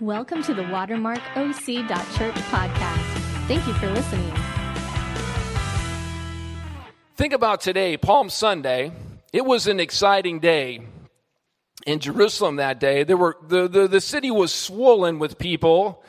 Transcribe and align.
Welcome 0.00 0.42
to 0.42 0.54
the 0.54 0.62
watermarkoc.church 0.62 2.34
podcast. 2.34 3.46
Thank 3.46 3.64
you 3.64 3.72
for 3.74 3.88
listening. 3.90 4.32
Think 7.14 7.32
about 7.32 7.60
today, 7.60 7.96
Palm 7.96 8.28
Sunday. 8.28 8.90
It 9.32 9.44
was 9.44 9.68
an 9.68 9.78
exciting 9.78 10.40
day 10.40 10.80
in 11.86 12.00
Jerusalem 12.00 12.56
that 12.56 12.80
day. 12.80 13.04
There 13.04 13.16
were 13.16 13.36
the, 13.46 13.68
the, 13.68 13.86
the 13.86 14.00
city 14.00 14.32
was 14.32 14.52
swollen 14.52 15.20
with 15.20 15.38
people. 15.38 16.02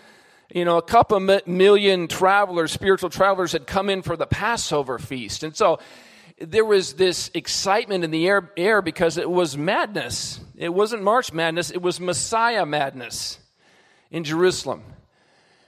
You 0.51 0.65
know, 0.65 0.77
a 0.77 0.81
couple 0.81 1.19
million 1.19 2.07
travelers, 2.07 2.71
spiritual 2.71 3.11
travelers, 3.11 3.51
had 3.51 3.67
come 3.67 3.91
in 3.91 4.01
for 4.01 4.17
the 4.17 4.25
Passover 4.25 4.97
feast, 4.97 5.43
and 5.43 5.55
so 5.55 5.77
there 6.39 6.65
was 6.65 6.93
this 6.93 7.29
excitement 7.35 8.03
in 8.03 8.09
the 8.09 8.27
air, 8.27 8.51
air 8.57 8.81
because 8.81 9.17
it 9.17 9.29
was 9.29 9.55
madness. 9.55 10.39
It 10.55 10.73
wasn't 10.73 11.03
March 11.03 11.31
madness; 11.31 11.69
it 11.69 11.83
was 11.83 11.99
Messiah 11.99 12.65
madness 12.65 13.37
in 14.15 14.23
Jerusalem. 14.23 14.81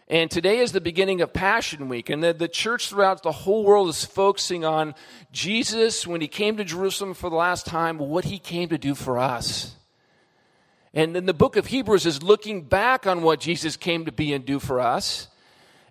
And 0.08 0.32
today 0.32 0.60
is 0.60 0.72
the 0.72 0.80
beginning 0.80 1.20
of 1.20 1.34
Passion 1.34 1.90
Week, 1.90 2.10
and 2.10 2.24
the, 2.24 2.32
the 2.32 2.48
church 2.48 2.88
throughout 2.88 3.22
the 3.22 3.34
whole 3.34 3.66
world 3.66 3.90
is 3.90 4.06
focusing 4.06 4.64
on 4.64 4.96
Jesus 5.34 6.08
when 6.08 6.22
he 6.22 6.30
came 6.30 6.56
to 6.56 6.64
Jerusalem 6.64 7.14
for 7.14 7.30
the 7.30 7.36
last 7.36 7.66
time, 7.66 7.98
what 7.98 8.24
he 8.24 8.40
came 8.40 8.70
to 8.70 8.78
do 8.78 8.96
for 8.96 9.20
us. 9.20 9.76
And 10.94 11.14
then 11.14 11.26
the 11.26 11.34
book 11.34 11.58
of 11.58 11.66
Hebrews 11.66 12.06
is 12.06 12.24
looking 12.24 12.62
back 12.62 13.06
on 13.06 13.22
what 13.22 13.42
Jesus 13.42 13.76
came 13.76 14.06
to 14.06 14.14
be 14.14 14.32
and 14.32 14.46
do 14.46 14.60
for 14.60 14.80
us 14.80 15.28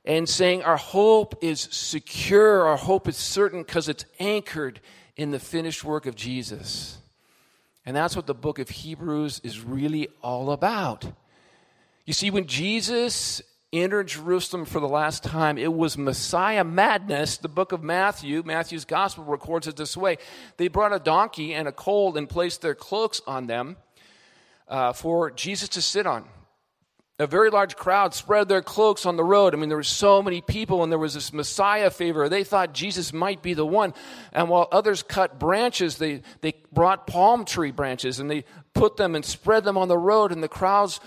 and 0.06 0.26
saying 0.26 0.62
our 0.62 0.78
hope 0.78 1.36
is 1.42 1.60
secure, 1.70 2.66
our 2.66 2.78
hope 2.78 3.06
is 3.06 3.18
certain 3.18 3.64
because 3.64 3.86
it's 3.86 4.06
anchored 4.18 4.80
in 5.14 5.30
the 5.30 5.38
finished 5.38 5.84
work 5.84 6.06
of 6.06 6.14
Jesus. 6.14 6.96
And 7.84 7.94
that's 7.94 8.16
what 8.16 8.26
the 8.26 8.34
book 8.34 8.58
of 8.58 8.70
Hebrews 8.70 9.42
is 9.44 9.60
really 9.60 10.08
all 10.22 10.52
about. 10.52 11.04
You 12.06 12.12
see, 12.12 12.30
when 12.30 12.46
Jesus 12.46 13.42
entered 13.72 14.06
Jerusalem 14.06 14.64
for 14.64 14.78
the 14.78 14.88
last 14.88 15.24
time, 15.24 15.58
it 15.58 15.72
was 15.72 15.98
Messiah 15.98 16.62
madness. 16.62 17.36
The 17.36 17.48
book 17.48 17.72
of 17.72 17.82
Matthew, 17.82 18.44
Matthew's 18.44 18.84
gospel 18.84 19.24
records 19.24 19.66
it 19.66 19.74
this 19.74 19.96
way 19.96 20.18
They 20.56 20.68
brought 20.68 20.92
a 20.92 21.00
donkey 21.00 21.52
and 21.52 21.66
a 21.66 21.72
colt 21.72 22.16
and 22.16 22.28
placed 22.28 22.62
their 22.62 22.76
cloaks 22.76 23.20
on 23.26 23.48
them 23.48 23.76
uh, 24.68 24.92
for 24.92 25.32
Jesus 25.32 25.68
to 25.70 25.82
sit 25.82 26.06
on. 26.06 26.26
A 27.18 27.26
very 27.26 27.50
large 27.50 27.74
crowd 27.74 28.14
spread 28.14 28.46
their 28.46 28.62
cloaks 28.62 29.04
on 29.04 29.16
the 29.16 29.24
road. 29.24 29.52
I 29.52 29.56
mean, 29.56 29.68
there 29.68 29.78
were 29.78 29.82
so 29.82 30.22
many 30.22 30.42
people, 30.42 30.84
and 30.84 30.92
there 30.92 30.98
was 30.98 31.14
this 31.14 31.32
Messiah 31.32 31.90
favor. 31.90 32.28
They 32.28 32.44
thought 32.44 32.72
Jesus 32.72 33.12
might 33.12 33.42
be 33.42 33.54
the 33.54 33.66
one. 33.66 33.94
And 34.32 34.48
while 34.48 34.68
others 34.70 35.02
cut 35.02 35.40
branches, 35.40 35.96
they, 35.96 36.20
they 36.42 36.54
brought 36.72 37.06
palm 37.08 37.46
tree 37.46 37.72
branches 37.72 38.20
and 38.20 38.30
they 38.30 38.44
put 38.74 38.96
them 38.96 39.16
and 39.16 39.24
spread 39.24 39.64
them 39.64 39.76
on 39.76 39.88
the 39.88 39.98
road, 39.98 40.30
and 40.30 40.40
the 40.40 40.48
crowds 40.48 41.00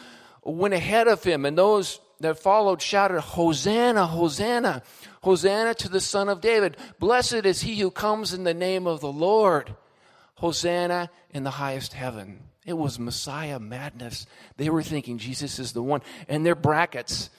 went 0.56 0.74
ahead 0.74 1.08
of 1.08 1.24
him. 1.24 1.46
And 1.46 1.58
those 1.58 2.00
that 2.20 2.40
followed 2.40 2.82
shouted, 2.82 3.22
Hosanna, 3.22 4.06
Hosanna, 4.06 4.84
Hosanna 5.22 5.74
to 5.76 5.90
the 5.90 6.02
Son 6.02 6.30
of 6.30 6.42
David. 6.42 6.78
Blessed 7.00 7.46
is 7.46 7.62
he 7.62 7.76
who 7.80 7.92
comes 7.92 8.34
in 8.34 8.44
the 8.44 8.54
name 8.54 8.88
of 8.88 9.00
the 9.00 9.12
Lord. 9.12 9.76
Hosanna 10.36 11.10
in 11.32 11.44
the 11.44 11.52
highest 11.52 11.94
heaven. 11.94 12.42
It 12.66 12.74
was 12.74 13.00
Messiah 13.00 13.60
madness. 13.60 14.26
They 14.58 14.70
were 14.70 14.84
thinking 14.84 15.18
Jesus 15.18 15.60
is 15.60 15.74
the 15.74 15.84
one. 15.84 16.02
And 16.28 16.46
their 16.46 16.56
brackets. 16.56 17.30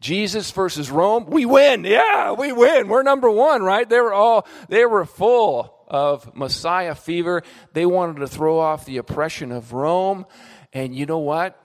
Jesus 0.00 0.50
versus 0.52 0.90
Rome, 0.90 1.26
we 1.26 1.44
win. 1.44 1.84
Yeah, 1.84 2.32
we 2.32 2.52
win. 2.52 2.88
We're 2.88 3.02
number 3.02 3.30
one, 3.30 3.62
right? 3.62 3.88
They 3.88 4.00
were 4.00 4.12
all, 4.12 4.46
they 4.68 4.86
were 4.86 5.04
full 5.04 5.74
of 5.88 6.34
Messiah 6.36 6.94
fever. 6.94 7.42
They 7.72 7.84
wanted 7.84 8.20
to 8.20 8.28
throw 8.28 8.58
off 8.60 8.84
the 8.84 8.98
oppression 8.98 9.50
of 9.50 9.72
Rome. 9.72 10.26
And 10.72 10.94
you 10.94 11.06
know 11.06 11.18
what? 11.18 11.60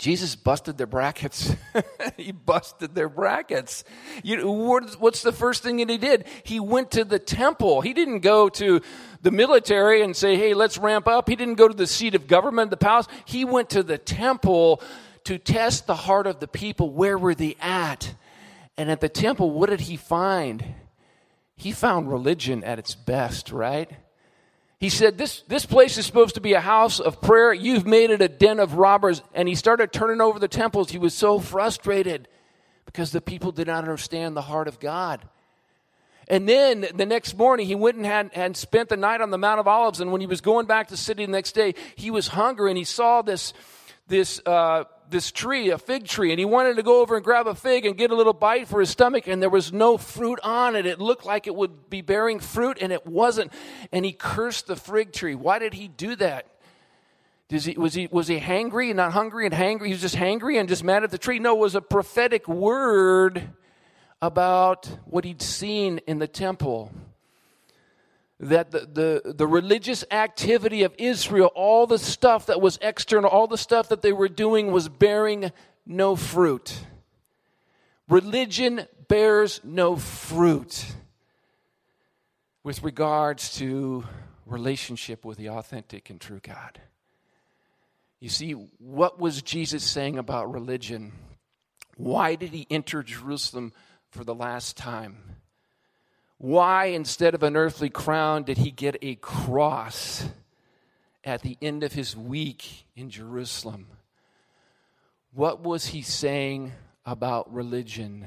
Jesus 0.00 0.34
busted 0.34 0.78
their 0.78 0.86
brackets. 0.86 1.54
he 2.16 2.32
busted 2.32 2.94
their 2.94 3.10
brackets. 3.10 3.84
You 4.24 4.50
what's 4.50 5.20
the 5.20 5.30
first 5.30 5.62
thing 5.62 5.76
that 5.76 5.90
he 5.90 5.98
did? 5.98 6.24
He 6.42 6.58
went 6.58 6.92
to 6.92 7.04
the 7.04 7.18
temple. 7.18 7.82
He 7.82 7.92
didn't 7.92 8.20
go 8.20 8.48
to 8.48 8.80
the 9.20 9.30
military 9.30 10.00
and 10.00 10.16
say, 10.16 10.36
hey, 10.36 10.54
let's 10.54 10.78
ramp 10.78 11.06
up. 11.06 11.28
He 11.28 11.36
didn't 11.36 11.56
go 11.56 11.68
to 11.68 11.76
the 11.76 11.86
seat 11.86 12.14
of 12.14 12.26
government, 12.26 12.70
the 12.70 12.78
palace. 12.78 13.08
He 13.26 13.44
went 13.44 13.68
to 13.70 13.82
the 13.82 13.98
temple 13.98 14.82
to 15.24 15.36
test 15.36 15.86
the 15.86 15.96
heart 15.96 16.26
of 16.26 16.40
the 16.40 16.48
people. 16.48 16.88
Where 16.88 17.18
were 17.18 17.34
they 17.34 17.56
at? 17.60 18.14
And 18.78 18.90
at 18.90 19.02
the 19.02 19.10
temple, 19.10 19.50
what 19.50 19.68
did 19.68 19.82
he 19.82 19.98
find? 19.98 20.64
He 21.56 21.72
found 21.72 22.10
religion 22.10 22.64
at 22.64 22.78
its 22.78 22.94
best, 22.94 23.52
right? 23.52 23.90
He 24.80 24.88
said, 24.88 25.18
this, 25.18 25.42
this 25.42 25.66
place 25.66 25.98
is 25.98 26.06
supposed 26.06 26.36
to 26.36 26.40
be 26.40 26.54
a 26.54 26.60
house 26.60 27.00
of 27.00 27.20
prayer. 27.20 27.52
You've 27.52 27.86
made 27.86 28.08
it 28.08 28.22
a 28.22 28.28
den 28.28 28.58
of 28.58 28.74
robbers. 28.74 29.20
And 29.34 29.46
he 29.46 29.54
started 29.54 29.92
turning 29.92 30.22
over 30.22 30.38
the 30.38 30.48
temples. 30.48 30.90
He 30.90 30.96
was 30.96 31.12
so 31.12 31.38
frustrated 31.38 32.28
because 32.86 33.12
the 33.12 33.20
people 33.20 33.52
did 33.52 33.66
not 33.66 33.84
understand 33.84 34.34
the 34.34 34.42
heart 34.42 34.68
of 34.68 34.80
God. 34.80 35.28
And 36.28 36.48
then 36.48 36.86
the 36.94 37.04
next 37.04 37.36
morning, 37.36 37.66
he 37.66 37.74
went 37.74 37.98
and 37.98 38.06
had, 38.06 38.32
had 38.32 38.56
spent 38.56 38.88
the 38.88 38.96
night 38.96 39.20
on 39.20 39.30
the 39.30 39.36
Mount 39.36 39.60
of 39.60 39.68
Olives. 39.68 40.00
And 40.00 40.12
when 40.12 40.22
he 40.22 40.26
was 40.26 40.40
going 40.40 40.64
back 40.64 40.86
to 40.86 40.94
the 40.94 40.96
city 40.96 41.26
the 41.26 41.32
next 41.32 41.52
day, 41.52 41.74
he 41.94 42.10
was 42.10 42.28
hungry 42.28 42.70
and 42.70 42.78
he 42.78 42.84
saw 42.84 43.20
this, 43.20 43.52
this 44.08 44.40
uh, 44.46 44.84
this 45.10 45.30
tree, 45.30 45.70
a 45.70 45.78
fig 45.78 46.06
tree, 46.06 46.30
and 46.30 46.38
he 46.38 46.44
wanted 46.44 46.76
to 46.76 46.82
go 46.82 47.00
over 47.00 47.16
and 47.16 47.24
grab 47.24 47.46
a 47.46 47.54
fig 47.54 47.84
and 47.84 47.96
get 47.96 48.10
a 48.10 48.14
little 48.14 48.32
bite 48.32 48.68
for 48.68 48.80
his 48.80 48.90
stomach, 48.90 49.26
and 49.26 49.42
there 49.42 49.50
was 49.50 49.72
no 49.72 49.96
fruit 49.96 50.38
on 50.42 50.76
it. 50.76 50.86
It 50.86 51.00
looked 51.00 51.24
like 51.24 51.46
it 51.46 51.54
would 51.54 51.90
be 51.90 52.00
bearing 52.00 52.40
fruit, 52.40 52.78
and 52.80 52.92
it 52.92 53.06
wasn't. 53.06 53.52
And 53.92 54.04
he 54.04 54.12
cursed 54.12 54.66
the 54.66 54.76
fig 54.76 55.12
tree. 55.12 55.34
Why 55.34 55.58
did 55.58 55.74
he 55.74 55.88
do 55.88 56.16
that? 56.16 56.46
He, 57.48 57.76
was, 57.76 57.94
he, 57.94 58.08
was 58.10 58.28
he 58.28 58.38
hangry, 58.38 58.88
and 58.88 58.96
not 58.96 59.12
hungry 59.12 59.44
and 59.44 59.54
hangry? 59.54 59.86
He 59.86 59.92
was 59.92 60.00
just 60.00 60.16
hangry 60.16 60.58
and 60.60 60.68
just 60.68 60.84
mad 60.84 61.02
at 61.02 61.10
the 61.10 61.18
tree? 61.18 61.38
No, 61.38 61.56
it 61.56 61.60
was 61.60 61.74
a 61.74 61.80
prophetic 61.80 62.46
word 62.46 63.42
about 64.22 64.86
what 65.04 65.24
he'd 65.24 65.42
seen 65.42 65.98
in 66.06 66.18
the 66.18 66.28
temple 66.28 66.92
that 68.40 68.70
the, 68.70 68.80
the, 68.80 69.34
the, 69.34 69.46
religious 69.46 70.02
activity 70.10 70.82
of 70.82 70.94
Israel, 70.96 71.50
all 71.54 71.86
the 71.86 71.98
stuff 71.98 72.46
that 72.46 72.60
was 72.60 72.78
external, 72.80 73.28
all 73.28 73.46
the 73.46 73.58
stuff 73.58 73.90
that 73.90 74.00
they 74.00 74.12
were 74.12 74.30
doing 74.30 74.72
was 74.72 74.88
bearing 74.88 75.52
no 75.84 76.16
fruit. 76.16 76.80
Religion 78.08 78.86
bears 79.08 79.60
no 79.62 79.94
fruit 79.96 80.86
with 82.64 82.82
regards 82.82 83.56
to 83.58 84.04
relationship 84.46 85.24
with 85.24 85.36
the 85.36 85.50
authentic 85.50 86.08
and 86.08 86.18
true 86.18 86.40
God. 86.42 86.80
You 88.20 88.30
see, 88.30 88.52
what 88.52 89.18
was 89.18 89.42
Jesus 89.42 89.84
saying 89.84 90.18
about 90.18 90.50
religion? 90.50 91.12
Why 91.96 92.36
did 92.36 92.50
he 92.50 92.66
enter 92.70 93.02
Jerusalem 93.02 93.72
for 94.10 94.24
the 94.24 94.34
last 94.34 94.78
time? 94.78 95.39
Why, 96.42 96.86
instead 96.86 97.34
of 97.34 97.42
an 97.42 97.54
earthly 97.54 97.90
crown, 97.90 98.44
did 98.44 98.56
he 98.56 98.70
get 98.70 98.96
a 99.02 99.16
cross 99.16 100.26
at 101.22 101.42
the 101.42 101.58
end 101.60 101.84
of 101.84 101.92
his 101.92 102.16
week 102.16 102.86
in 102.96 103.10
Jerusalem? 103.10 103.88
What 105.34 105.62
was 105.62 105.88
he 105.88 106.00
saying 106.00 106.72
about 107.04 107.52
religion? 107.52 108.26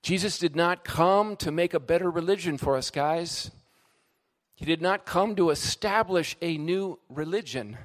Jesus 0.00 0.38
did 0.38 0.56
not 0.56 0.82
come 0.82 1.36
to 1.36 1.52
make 1.52 1.74
a 1.74 1.78
better 1.78 2.10
religion 2.10 2.56
for 2.56 2.74
us, 2.74 2.90
guys. 2.90 3.50
He 4.54 4.64
did 4.64 4.80
not 4.80 5.04
come 5.04 5.36
to 5.36 5.50
establish 5.50 6.38
a 6.40 6.56
new 6.56 6.98
religion, 7.10 7.76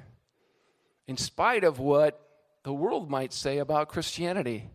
in 1.06 1.18
spite 1.18 1.62
of 1.62 1.78
what 1.78 2.26
the 2.62 2.72
world 2.72 3.10
might 3.10 3.34
say 3.34 3.58
about 3.58 3.90
Christianity. 3.90 4.70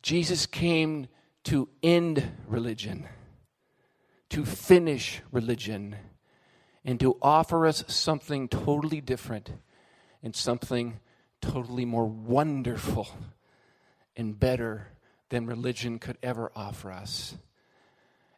Jesus 0.00 0.46
came 0.46 1.08
to 1.44 1.68
end 1.82 2.30
religion, 2.46 3.06
to 4.30 4.44
finish 4.44 5.22
religion, 5.32 5.96
and 6.84 6.98
to 7.00 7.16
offer 7.20 7.66
us 7.66 7.84
something 7.88 8.48
totally 8.48 9.00
different 9.00 9.52
and 10.22 10.34
something 10.34 11.00
totally 11.40 11.84
more 11.84 12.06
wonderful 12.06 13.08
and 14.16 14.38
better 14.38 14.88
than 15.30 15.46
religion 15.46 15.98
could 15.98 16.18
ever 16.22 16.50
offer 16.54 16.90
us. 16.90 17.34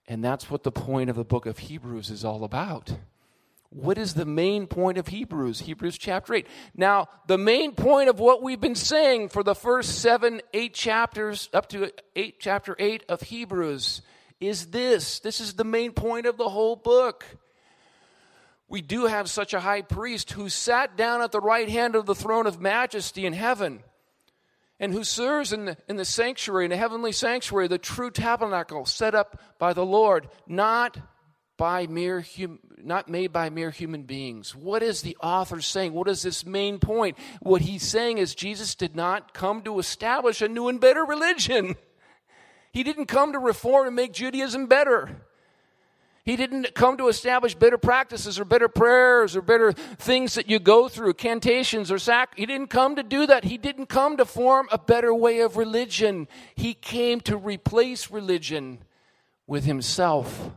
And 0.07 0.23
that's 0.23 0.51
what 0.51 0.63
the 0.63 0.73
point 0.73 1.11
of 1.11 1.17
the 1.17 1.25
book 1.25 1.47
of 1.47 1.59
Hebrews 1.59 2.11
is 2.11 2.25
all 2.25 2.45
about. 2.45 2.93
What 3.75 3.97
is 3.97 4.13
the 4.13 4.27
main 4.27 4.67
point 4.67 4.99
of 4.99 5.09
Hebrews? 5.09 5.61
Hebrews 5.61 5.97
chapter 5.97 6.35
8. 6.35 6.47
Now, 6.77 7.09
the 7.27 7.39
main 7.39 7.73
point 7.73 8.11
of 8.11 8.21
what 8.21 8.43
we've 8.43 8.61
been 8.61 8.75
saying 8.75 9.31
for 9.31 9.43
the 9.43 9.55
first 9.55 10.01
seven, 10.01 10.43
eight 10.53 10.75
chapters, 10.75 11.49
up 11.55 11.71
to 11.71 11.91
eight, 12.15 12.39
chapter 12.39 12.77
8 12.79 13.05
of 13.09 13.23
Hebrews, 13.23 14.03
is 14.41 14.67
this. 14.67 15.21
This 15.21 15.41
is 15.41 15.55
the 15.55 15.65
main 15.65 15.93
point 15.93 16.27
of 16.27 16.37
the 16.37 16.51
whole 16.51 16.77
book. 16.77 17.25
We 18.69 18.83
do 18.83 19.07
have 19.07 19.31
such 19.31 19.55
a 19.55 19.61
high 19.61 19.83
priest 19.83 20.33
who 20.33 20.51
sat 20.51 20.97
down 20.97 21.23
at 21.23 21.33
the 21.33 21.41
right 21.41 21.69
hand 21.69 21.95
of 21.95 22.05
the 22.05 22.15
throne 22.15 22.47
of 22.47 22.61
majesty 22.61 23.25
in 23.25 23.33
heaven 23.33 23.83
and 24.79 24.93
who 24.93 25.05
serves 25.05 25.53
in 25.53 25.65
the, 25.65 25.77
in 25.89 25.97
the 25.97 26.05
sanctuary, 26.05 26.67
in 26.67 26.71
the 26.71 26.77
heavenly 26.77 27.13
sanctuary, 27.13 27.69
the 27.69 27.79
true 27.79 28.11
tabernacle 28.11 28.85
set 28.85 29.15
up 29.15 29.41
by 29.59 29.73
the 29.73 29.87
Lord, 29.87 30.29
not 30.47 30.99
by 31.57 31.87
mere 31.87 32.21
hum, 32.37 32.59
not 32.85 33.09
made 33.09 33.33
by 33.33 33.51
mere 33.51 33.71
human 33.71 34.03
beings. 34.03 34.55
What 34.55 34.83
is 34.83 35.03
the 35.03 35.17
author 35.23 35.61
saying? 35.61 35.93
What 35.93 36.09
is 36.09 36.23
this 36.23 36.45
main 36.45 36.79
point? 36.79 37.19
What 37.41 37.63
he's 37.63 37.83
saying 37.83 38.19
is 38.19 38.35
Jesus 38.35 38.75
did 38.75 38.97
not 38.97 39.35
come 39.35 39.63
to 39.63 39.79
establish 39.79 40.43
a 40.43 40.49
new 40.49 40.69
and 40.69 40.81
better 40.81 41.05
religion. 41.05 41.77
He 42.73 42.83
didn't 42.83 43.07
come 43.07 43.33
to 43.33 43.39
reform 43.39 43.87
and 43.87 43.97
make 43.97 44.13
Judaism 44.13 44.67
better. 44.67 45.27
He 46.25 46.37
didn't 46.37 46.75
come 46.75 46.97
to 46.99 47.09
establish 47.09 47.55
better 47.57 47.79
practices 47.79 48.39
or 48.39 48.45
better 48.45 48.69
prayers 48.69 49.35
or 49.35 49.43
better 49.43 49.73
things 49.73 50.35
that 50.35 50.49
you 50.49 50.61
go 50.61 50.89
through, 50.89 51.15
cantations 51.15 51.91
or 51.91 51.99
sac. 51.99 52.39
He 52.39 52.47
didn't 52.47 52.69
come 52.69 52.95
to 52.97 53.03
do 53.03 53.27
that. 53.27 53.45
He 53.45 53.59
didn't 53.59 53.87
come 53.87 54.17
to 54.19 54.25
form 54.25 54.69
a 54.71 54.79
better 54.79 55.13
way 55.13 55.41
of 55.41 55.57
religion. 55.57 56.29
He 56.55 56.75
came 56.75 57.21
to 57.23 57.37
replace 57.37 58.11
religion 58.11 58.79
with 59.49 59.65
himself. 59.65 60.53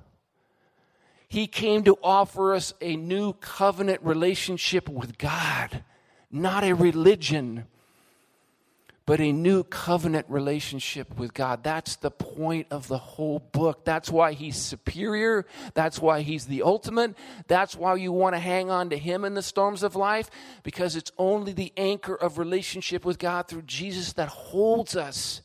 He 1.36 1.48
came 1.48 1.84
to 1.84 1.98
offer 2.02 2.54
us 2.54 2.74
a 2.80 2.96
new 2.96 3.34
covenant 3.34 4.00
relationship 4.04 4.88
with 4.88 5.18
God, 5.18 5.84
not 6.32 6.64
a 6.64 6.74
religion 6.74 7.66
but 9.06 9.20
a 9.20 9.32
new 9.32 9.64
covenant 9.64 10.26
relationship 10.30 11.16
with 11.18 11.34
God. 11.34 11.64
That's 11.64 11.96
the 11.98 12.10
point 12.10 12.68
of 12.72 12.88
the 12.88 12.98
whole 12.98 13.40
book. 13.52 13.86
That's 13.86 14.10
why 14.10 14.34
he's 14.34 14.56
superior. 14.56 15.46
That's 15.76 16.02
why 16.02 16.22
he's 16.22 16.46
the 16.48 16.64
ultimate. 16.64 17.16
That's 17.48 17.76
why 17.76 17.96
you 17.96 18.12
want 18.12 18.34
to 18.34 18.40
hang 18.40 18.72
on 18.72 18.90
to 18.90 18.98
him 18.98 19.24
in 19.24 19.36
the 19.36 19.44
storms 19.44 19.84
of 19.84 19.96
life, 19.96 20.32
because 20.64 20.96
it's 20.96 21.12
only 21.18 21.54
the 21.54 21.72
anchor 21.78 22.16
of 22.16 22.40
relationship 22.40 23.06
with 23.06 23.20
God 23.20 23.48
through 23.48 23.64
Jesus 23.64 24.14
that 24.14 24.30
holds 24.30 24.96
us 24.96 25.42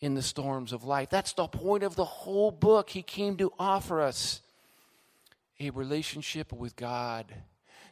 in 0.00 0.14
the 0.14 0.22
storms 0.22 0.72
of 0.72 0.84
life. 0.84 1.08
That's 1.08 1.32
the 1.32 1.48
point 1.48 1.82
of 1.82 1.96
the 1.96 2.04
whole 2.04 2.50
book. 2.50 2.90
He 2.90 3.02
came 3.02 3.38
to 3.38 3.52
offer 3.58 4.02
us 4.02 4.42
a 5.60 5.70
relationship 5.70 6.52
with 6.52 6.76
God. 6.76 7.34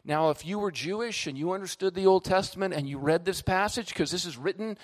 Now, 0.05 0.29
if 0.29 0.45
you 0.45 0.59
were 0.59 0.71
Jewish 0.71 1.27
and 1.27 1.37
you 1.37 1.51
understood 1.51 1.93
the 1.93 2.05
Old 2.05 2.23
Testament 2.23 2.73
and 2.73 2.87
you 2.87 2.97
read 2.97 3.25
this 3.25 3.41
passage, 3.41 3.89
because 3.89 4.09
this 4.09 4.25
is 4.25 4.37
written 4.37 4.77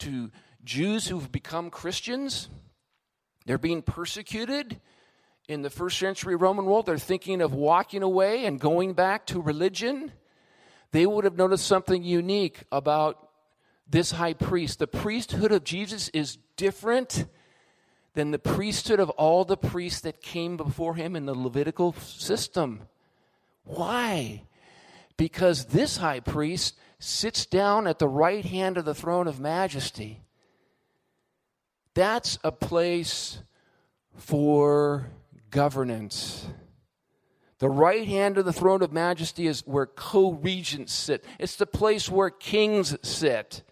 to 0.00 0.30
Jews 0.64 1.06
who've 1.06 1.30
become 1.30 1.70
Christians, 1.70 2.48
they're 3.46 3.58
being 3.58 3.82
persecuted 3.82 4.80
in 5.48 5.62
the 5.62 5.70
first 5.70 5.98
century 5.98 6.34
Roman 6.34 6.64
world. 6.64 6.86
They're 6.86 6.98
thinking 6.98 7.40
of 7.40 7.54
walking 7.54 8.02
away 8.02 8.46
and 8.46 8.58
going 8.58 8.94
back 8.94 9.26
to 9.26 9.40
religion. 9.40 10.10
They 10.90 11.06
would 11.06 11.24
have 11.24 11.36
noticed 11.36 11.66
something 11.66 12.02
unique 12.02 12.64
about 12.72 13.28
this 13.88 14.12
high 14.12 14.32
priest. 14.32 14.78
The 14.78 14.86
priesthood 14.86 15.52
of 15.52 15.62
Jesus 15.62 16.08
is 16.08 16.38
different 16.56 17.26
than 18.14 18.30
the 18.30 18.38
priesthood 18.38 19.00
of 19.00 19.10
all 19.10 19.44
the 19.44 19.56
priests 19.56 20.00
that 20.00 20.22
came 20.22 20.56
before 20.56 20.94
him 20.94 21.14
in 21.14 21.26
the 21.26 21.34
Levitical 21.34 21.92
system. 21.92 22.82
Why? 23.64 24.42
because 25.16 25.66
this 25.66 25.98
high 25.98 26.20
priest 26.20 26.76
sits 26.98 27.46
down 27.46 27.86
at 27.86 27.98
the 27.98 28.08
right 28.08 28.44
hand 28.44 28.78
of 28.78 28.84
the 28.84 28.94
throne 28.94 29.26
of 29.26 29.40
majesty. 29.40 30.22
That's 31.94 32.38
a 32.42 32.50
place 32.50 33.38
for 34.16 35.10
governance. 35.50 36.46
The 37.58 37.68
right 37.68 38.06
hand 38.06 38.36
of 38.38 38.44
the 38.44 38.52
throne 38.52 38.82
of 38.82 38.92
majesty 38.92 39.46
is 39.46 39.60
where 39.66 39.86
co 39.86 40.32
regents 40.32 40.92
sit, 40.92 41.24
it's 41.38 41.56
the 41.56 41.66
place 41.66 42.08
where 42.08 42.30
kings 42.30 42.96
sit. 43.06 43.62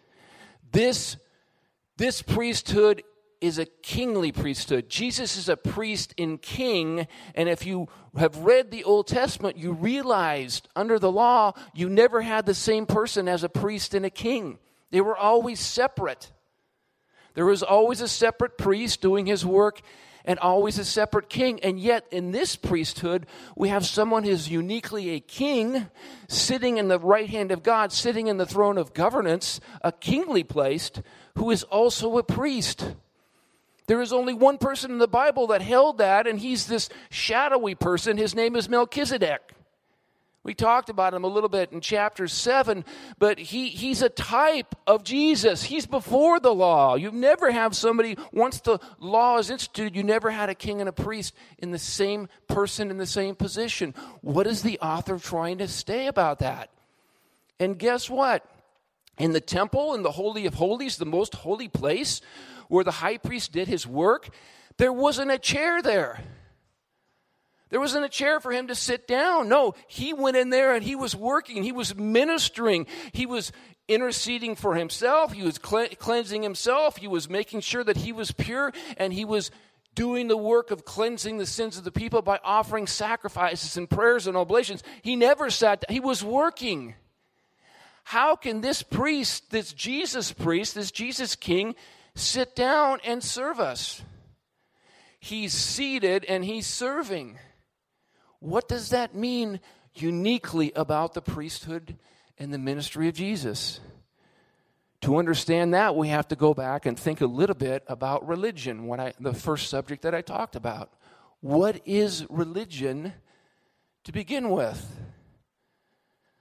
This, 0.71 1.17
this 1.97 2.23
priesthood 2.23 3.03
is 3.43 3.59
a 3.59 3.67
kingly 3.67 4.31
priesthood. 4.31 4.89
Jesus 4.89 5.37
is 5.37 5.49
a 5.49 5.57
priest 5.57 6.15
and 6.17 6.41
king. 6.41 7.09
And 7.35 7.49
if 7.49 7.67
you 7.67 7.89
have 8.17 8.39
read 8.39 8.71
the 8.71 8.85
Old 8.85 9.09
Testament, 9.09 9.59
you 9.59 9.73
realized 9.73 10.69
under 10.77 10.99
the 10.99 11.11
law, 11.11 11.53
you 11.75 11.89
never 11.89 12.23
had 12.23 12.47
the 12.47 12.55
same 12.55 12.87
person 12.87 13.29
as 13.29 13.43
a 13.43 13.49
priest 13.49 13.95
and 13.95 14.07
a 14.07 14.11
king. 14.11 14.59
They 14.93 15.01
were 15.01 15.17
always 15.17 15.59
separate. 15.59 16.31
There 17.35 17.47
was 17.47 17.63
always 17.63 18.01
a 18.01 18.09
separate 18.09 18.57
priest 18.57 19.01
doing 19.01 19.27
his 19.27 19.45
work 19.45 19.81
and 20.25 20.39
always 20.39 20.79
a 20.79 20.85
separate 20.85 21.29
king. 21.29 21.59
And 21.65 21.81
yet, 21.81 22.05
in 22.13 22.31
this 22.31 22.55
priesthood, 22.55 23.27
we 23.57 23.71
have 23.71 23.85
someone 23.85 24.23
who's 24.23 24.49
uniquely 24.49 25.11
a 25.11 25.21
king 25.21 25.89
sitting 26.29 26.77
in 26.79 26.89
the 26.89 26.99
right 26.99 27.29
hand 27.29 27.51
of 27.51 27.63
God, 27.63 27.93
sitting 27.93 28.29
in 28.29 28.37
the 28.37 28.47
throne 28.47 28.79
of 28.79 28.95
governance, 28.95 29.61
a 29.81 29.91
kingly 29.91 30.45
placed, 30.45 31.03
who 31.37 31.51
is 31.51 31.65
also 31.65 32.19
a 32.19 32.23
priest. 32.23 32.95
There 33.87 34.01
is 34.01 34.13
only 34.13 34.35
one 34.35 34.59
person 34.59 34.91
in 34.91 34.99
the 34.99 35.09
Bible 35.09 35.49
that 35.49 35.63
held 35.63 35.99
that, 35.99 36.27
and 36.27 36.39
he's 36.39 36.67
this 36.67 36.89
shadowy 37.11 37.75
person. 37.75 38.17
His 38.17 38.35
name 38.35 38.57
is 38.57 38.69
Melchizedek. 38.69 39.53
We 40.45 40.55
talked 40.55 40.89
about 40.89 41.15
him 41.15 41.23
a 41.23 41.29
little 41.29 41.49
bit 41.49 41.71
in 41.71 41.81
chapter 41.81 42.27
7, 42.27 42.85
but 43.19 43.39
he, 43.39 43.69
he's 43.69 44.03
a 44.03 44.09
type 44.09 44.75
of 44.89 45.05
Jesus. 45.05 45.63
He's 45.63 45.87
before 45.87 46.41
the 46.41 46.53
law. 46.53 46.97
You 46.97 47.13
never 47.13 47.53
have 47.53 47.77
somebody, 47.77 48.19
once 48.33 48.61
the 48.61 48.81
law 48.99 49.39
is 49.39 49.51
instituted, 49.51 49.95
you 49.95 50.03
never 50.03 50.33
had 50.33 50.49
a 50.49 50.55
king 50.57 50.81
and 50.81 50.89
a 50.89 50.93
priest 50.93 51.35
in 51.59 51.71
the 51.71 51.79
same 51.79 52.29
person 52.49 52.91
in 52.91 52.99
the 52.99 53.07
same 53.07 53.37
position. 53.37 53.95
What 54.21 54.49
is 54.49 54.63
the 54.63 54.81
author 54.81 55.17
trying 55.19 55.59
to 55.59 55.69
say 55.69 56.09
about 56.09 56.41
that? 56.41 56.71
And 57.61 57.79
guess 57.79 58.11
what? 58.11 58.45
In 59.19 59.33
the 59.33 59.41
temple, 59.41 59.95
in 59.95 60.03
the 60.03 60.11
Holy 60.11 60.47
of 60.47 60.55
Holies, 60.55 60.97
the 60.97 61.07
most 61.07 61.37
holy 61.37 61.69
place, 61.69 62.21
where 62.69 62.85
the 62.85 62.91
high 62.91 63.19
priest 63.19 63.53
did 63.53 63.69
his 63.69 63.87
work, 63.87 64.29
there 64.79 64.93
wasn't 64.93 65.31
a 65.31 65.39
chair 65.39 65.83
there. 65.83 66.21
There 67.71 67.81
wasn't 67.81 68.05
a 68.05 68.11
chair 68.11 68.39
for 68.39 68.53
him 68.53 68.69
to 68.69 68.75
sit 68.75 69.09
down. 69.09 69.49
No, 69.49 69.75
he 69.87 70.13
went 70.13 70.37
in 70.37 70.51
there 70.51 70.75
and 70.75 70.85
he 70.85 70.95
was 70.95 71.17
working. 71.17 71.63
He 71.63 71.73
was 71.73 71.97
ministering. 71.97 72.87
He 73.13 73.25
was 73.25 73.51
interceding 73.89 74.57
for 74.57 74.75
himself. 74.75 75.33
He 75.33 75.43
was 75.43 75.57
cleansing 75.59 76.43
himself. 76.43 76.99
He 76.99 77.09
was 77.09 77.31
making 77.31 77.61
sure 77.61 77.83
that 77.83 77.97
he 77.97 78.13
was 78.13 78.31
pure 78.31 78.73
and 78.99 79.13
he 79.13 79.25
was 79.25 79.51
doing 79.95 80.29
the 80.29 80.37
work 80.37 80.71
of 80.71 80.85
cleansing 80.85 81.39
the 81.39 81.47
sins 81.47 81.79
of 81.79 81.85
the 81.85 81.93
people 81.93 82.21
by 82.23 82.41
offering 82.45 82.87
sacrifices 82.87 83.77
and 83.77 83.89
prayers 83.89 84.27
and 84.27 84.37
oblations. 84.37 84.83
He 85.01 85.17
never 85.17 85.51
sat 85.51 85.81
down. 85.81 85.95
He 85.95 86.01
was 86.01 86.23
working. 86.23 86.95
How 88.05 88.37
can 88.37 88.61
this 88.61 88.83
priest, 88.83 89.51
this 89.51 89.73
Jesus 89.73 90.33
priest, 90.33 90.75
this 90.75 90.91
Jesus 90.91 91.37
king, 91.37 91.75
sit 92.15 92.55
down 92.55 93.01
and 93.05 93.23
serve 93.23 93.61
us. 93.61 94.03
He's 95.21 95.53
seated 95.53 96.25
and 96.25 96.45
he's 96.45 96.67
serving. 96.67 97.39
What 98.41 98.69
does 98.69 98.91
that 98.91 99.15
mean 99.15 99.61
uniquely 99.95 100.73
about 100.75 101.15
the 101.15 101.23
priesthood 101.23 101.97
and 102.39 102.53
the 102.53 102.59
ministry 102.59 103.09
of 103.09 103.15
Jesus? 103.15 103.81
To 105.03 105.19
understand 105.19 105.75
that, 105.75 105.97
we 105.97 106.09
have 106.09 106.29
to 106.29 106.37
go 106.37 106.55
back 106.55 106.87
and 106.87 106.99
think 106.99 107.21
a 107.21 107.27
little 107.27 107.57
bit 107.57 107.85
about 107.89 108.27
religion, 108.27 108.87
what 108.87 109.01
I, 109.01 109.15
the 109.19 109.35
first 109.35 109.69
subject 109.69 110.03
that 110.03 110.15
I 110.15 110.23
talked 110.23 110.57
about. 110.57 110.93
What 111.41 111.81
is 111.85 112.25
religion 112.29 113.13
to 114.05 114.13
begin 114.13 114.51
with? 114.51 114.85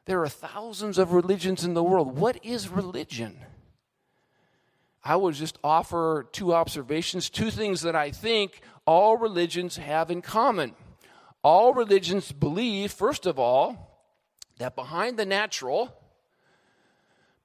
There 0.06 0.22
are 0.22 0.30
thousands 0.30 0.98
of 0.98 1.14
religions 1.14 1.64
in 1.64 1.74
the 1.74 1.84
world. 1.84 2.18
What 2.18 2.44
is 2.44 2.68
religion? 2.70 3.40
I 5.04 5.16
would 5.16 5.34
just 5.34 5.58
offer 5.64 6.28
two 6.32 6.54
observations, 6.54 7.30
two 7.30 7.50
things 7.50 7.82
that 7.82 7.96
I 7.96 8.12
think 8.12 8.62
all 8.86 9.18
religions 9.18 9.78
have 9.78 10.12
in 10.12 10.22
common. 10.22 10.76
All 11.44 11.74
religions 11.74 12.32
believe, 12.32 12.92
first 12.92 13.26
of 13.26 13.40
all, 13.40 14.06
that 14.60 14.76
behind 14.76 15.18
the 15.18 15.26
natural, 15.26 15.96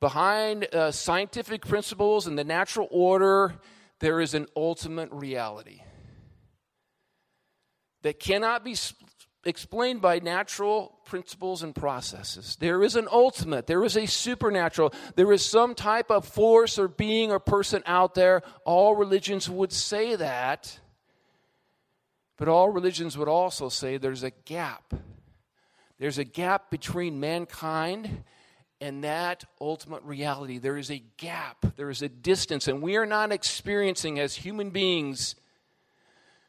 behind 0.01 0.67
uh, 0.75 0.91
scientific 0.91 1.67
principles 1.67 2.27
and 2.27 2.39
the 2.39 2.45
natural 2.45 2.89
order, 2.91 3.55
there 4.01 4.21
is 4.21 4.35
an 4.35 4.47
ultimate 4.55 5.11
reality 5.11 5.81
that 8.03 8.21
cannot 8.21 8.65
be 8.65 8.75
explained 9.47 10.01
by 10.03 10.19
natural 10.19 10.99
principles 11.05 11.63
and 11.63 11.75
processes. 11.75 12.57
There 12.57 12.83
is 12.83 12.97
an 12.97 13.09
ultimate, 13.11 13.67
there 13.67 13.85
is 13.85 13.97
a 13.97 14.07
supernatural, 14.07 14.93
there 15.15 15.33
is 15.33 15.45
some 15.45 15.75
type 15.75 16.11
of 16.11 16.27
force 16.27 16.79
or 16.79 16.89
being 16.89 17.31
or 17.31 17.39
person 17.39 17.83
out 17.87 18.15
there. 18.15 18.43
All 18.65 18.95
religions 18.95 19.49
would 19.49 19.73
say 19.73 20.17
that. 20.17 20.79
But 22.37 22.49
all 22.49 22.69
religions 22.69 23.17
would 23.17 23.29
also 23.29 23.69
say 23.69 23.97
there's 23.97 24.23
a 24.23 24.31
gap. 24.31 24.93
There's 25.99 26.19
a 26.19 26.25
gap 26.25 26.71
between 26.71 27.21
mankind 27.21 28.25
and 28.81 29.05
that 29.05 29.45
ultimate 29.61 30.03
reality. 30.03 30.59
There 30.59 30.77
is 30.77 30.91
a 30.91 31.03
gap, 31.17 31.65
there 31.77 31.89
is 31.89 32.03
a 32.03 32.09
distance, 32.09 32.69
and 32.69 32.83
we 32.83 32.97
are 32.97 33.07
not 33.07 33.33
experiencing 33.33 34.19
as 34.19 34.35
human 34.35 34.71
beings 34.71 35.35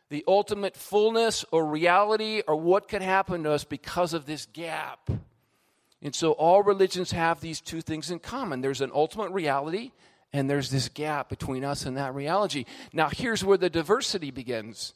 the 0.09 0.23
ultimate 0.27 0.75
fullness 0.77 1.43
or 1.51 1.65
reality 1.65 2.41
or 2.47 2.55
what 2.55 2.87
could 2.87 3.01
happen 3.01 3.43
to 3.43 3.51
us 3.51 3.63
because 3.63 4.13
of 4.13 4.25
this 4.25 4.45
gap. 4.45 5.09
And 6.01 6.15
so 6.15 6.31
all 6.31 6.63
religions 6.63 7.11
have 7.11 7.41
these 7.41 7.59
two 7.59 7.81
things 7.81 8.11
in 8.11 8.19
common 8.19 8.61
there's 8.61 8.81
an 8.81 8.91
ultimate 8.93 9.31
reality, 9.31 9.91
and 10.31 10.49
there's 10.49 10.69
this 10.69 10.89
gap 10.89 11.29
between 11.29 11.63
us 11.63 11.85
and 11.85 11.97
that 11.97 12.13
reality. 12.13 12.65
Now, 12.93 13.09
here's 13.09 13.43
where 13.43 13.57
the 13.57 13.69
diversity 13.69 14.31
begins. 14.31 14.93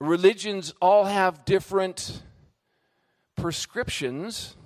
religions 0.00 0.74
all 0.80 1.04
have 1.04 1.44
different 1.44 2.22
prescriptions 3.36 4.56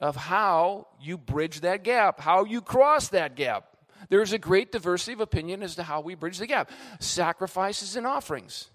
of 0.00 0.16
how 0.16 0.88
you 1.00 1.18
bridge 1.18 1.60
that 1.60 1.84
gap, 1.84 2.20
how 2.20 2.44
you 2.44 2.60
cross 2.60 3.08
that 3.08 3.36
gap. 3.36 3.69
There's 4.08 4.32
a 4.32 4.38
great 4.38 4.72
diversity 4.72 5.12
of 5.12 5.20
opinion 5.20 5.62
as 5.62 5.74
to 5.76 5.82
how 5.82 6.00
we 6.00 6.14
bridge 6.14 6.38
the 6.38 6.46
gap. 6.46 6.70
Sacrifices 6.98 7.96
and 7.96 8.06
offerings. 8.06 8.70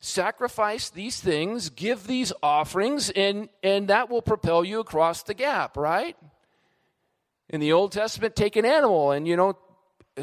Sacrifice 0.00 0.90
these 0.90 1.20
things, 1.20 1.70
give 1.70 2.06
these 2.06 2.32
offerings, 2.42 3.08
and, 3.10 3.48
and 3.62 3.88
that 3.88 4.10
will 4.10 4.20
propel 4.20 4.64
you 4.64 4.80
across 4.80 5.22
the 5.22 5.32
gap, 5.32 5.76
right? 5.76 6.16
In 7.48 7.60
the 7.60 7.72
Old 7.72 7.92
Testament, 7.92 8.36
take 8.36 8.56
an 8.56 8.66
animal 8.66 9.12
and, 9.12 9.26
you 9.26 9.36
know, 9.36 9.56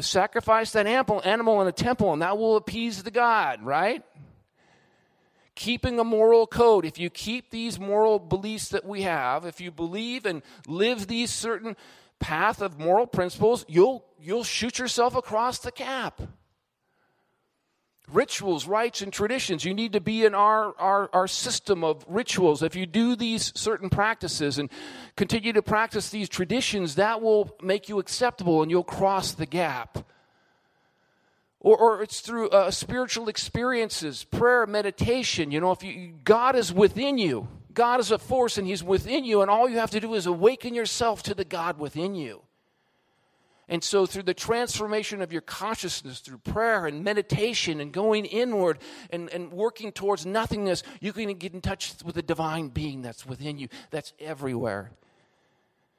sacrifice 0.00 0.70
that 0.72 0.86
animal 0.86 1.62
in 1.62 1.66
a 1.66 1.72
temple, 1.72 2.12
and 2.12 2.22
that 2.22 2.38
will 2.38 2.56
appease 2.56 3.02
the 3.02 3.10
God, 3.10 3.62
right? 3.62 4.04
keeping 5.54 5.98
a 5.98 6.04
moral 6.04 6.46
code, 6.46 6.84
if 6.84 6.98
you 6.98 7.10
keep 7.10 7.50
these 7.50 7.78
moral 7.78 8.18
beliefs 8.18 8.70
that 8.70 8.84
we 8.84 9.02
have, 9.02 9.44
if 9.44 9.60
you 9.60 9.70
believe 9.70 10.26
and 10.26 10.42
live 10.66 11.06
these 11.06 11.30
certain 11.30 11.76
path 12.22 12.62
of 12.62 12.78
moral 12.78 13.06
principles, 13.06 13.64
you'll, 13.68 14.04
you'll 14.20 14.44
shoot 14.44 14.78
yourself 14.78 15.14
across 15.14 15.58
the 15.58 15.72
cap. 15.72 16.22
Rituals, 18.10 18.66
rites, 18.66 19.02
and 19.02 19.12
traditions. 19.12 19.64
You 19.64 19.74
need 19.74 19.92
to 19.92 20.00
be 20.00 20.24
in 20.24 20.34
our, 20.34 20.74
our, 20.78 21.10
our 21.12 21.26
system 21.26 21.82
of 21.84 22.04
rituals. 22.08 22.62
If 22.62 22.76
you 22.76 22.86
do 22.86 23.16
these 23.16 23.52
certain 23.54 23.90
practices 23.90 24.58
and 24.58 24.70
continue 25.16 25.52
to 25.52 25.62
practice 25.62 26.10
these 26.10 26.28
traditions, 26.28 26.94
that 26.96 27.20
will 27.20 27.56
make 27.62 27.88
you 27.88 27.98
acceptable 27.98 28.62
and 28.62 28.70
you'll 28.70 28.84
cross 28.84 29.32
the 29.32 29.46
gap 29.46 30.04
or, 31.62 31.76
or 31.78 32.02
it's 32.02 32.20
through 32.20 32.50
uh, 32.50 32.70
spiritual 32.70 33.28
experiences, 33.28 34.24
prayer, 34.24 34.66
meditation. 34.66 35.50
You 35.50 35.60
know, 35.60 35.70
if 35.70 35.82
you, 35.82 36.14
God 36.24 36.56
is 36.56 36.72
within 36.72 37.18
you, 37.18 37.48
God 37.74 38.00
is 38.00 38.10
a 38.10 38.18
force 38.18 38.58
and 38.58 38.66
He's 38.66 38.82
within 38.82 39.24
you, 39.24 39.42
and 39.42 39.50
all 39.50 39.68
you 39.68 39.78
have 39.78 39.90
to 39.90 40.00
do 40.00 40.14
is 40.14 40.26
awaken 40.26 40.74
yourself 40.74 41.22
to 41.24 41.34
the 41.34 41.44
God 41.44 41.78
within 41.78 42.14
you. 42.14 42.42
And 43.68 43.82
so, 43.82 44.06
through 44.06 44.24
the 44.24 44.34
transformation 44.34 45.22
of 45.22 45.32
your 45.32 45.40
consciousness, 45.40 46.20
through 46.20 46.38
prayer 46.38 46.86
and 46.86 47.04
meditation 47.04 47.80
and 47.80 47.92
going 47.92 48.26
inward 48.26 48.78
and, 49.10 49.30
and 49.30 49.52
working 49.52 49.92
towards 49.92 50.26
nothingness, 50.26 50.82
you 51.00 51.12
can 51.12 51.32
get 51.34 51.54
in 51.54 51.60
touch 51.60 51.94
with 52.04 52.16
the 52.16 52.22
divine 52.22 52.68
being 52.68 53.02
that's 53.02 53.24
within 53.24 53.58
you, 53.58 53.68
that's 53.90 54.12
everywhere. 54.18 54.90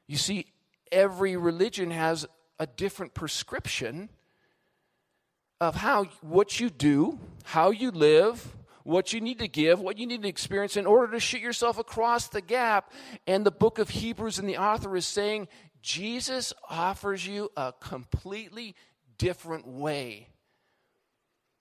You 0.08 0.18
see, 0.18 0.48
every 0.92 1.36
religion 1.38 1.90
has 1.90 2.28
a 2.60 2.68
different 2.68 3.14
prescription 3.14 4.10
of 5.60 5.76
how 5.76 6.04
what 6.22 6.60
you 6.60 6.70
do, 6.70 7.18
how 7.46 7.72
you 7.72 7.90
live, 7.90 8.56
what 8.84 9.14
you 9.14 9.22
need 9.22 9.40
to 9.40 9.48
give, 9.48 9.80
what 9.80 9.98
you 9.98 10.06
need 10.06 10.22
to 10.22 10.28
experience 10.28 10.78
in 10.78 10.86
order 10.86 11.12
to 11.14 11.20
shoot 11.20 11.42
yourself 11.42 11.78
across 11.78 12.28
the 12.28 12.42
gap. 12.42 12.92
And 13.26 13.46
the 13.46 13.52
book 13.52 13.80
of 13.80 13.90
Hebrews 13.90 14.40
and 14.40 14.48
the 14.48 14.58
author 14.58 14.96
is 14.96 15.06
saying 15.06 15.48
Jesus 15.82 16.54
offers 16.70 17.26
you 17.26 17.50
a 17.58 17.74
completely 17.80 18.76
different 19.18 19.68
way 19.68 20.30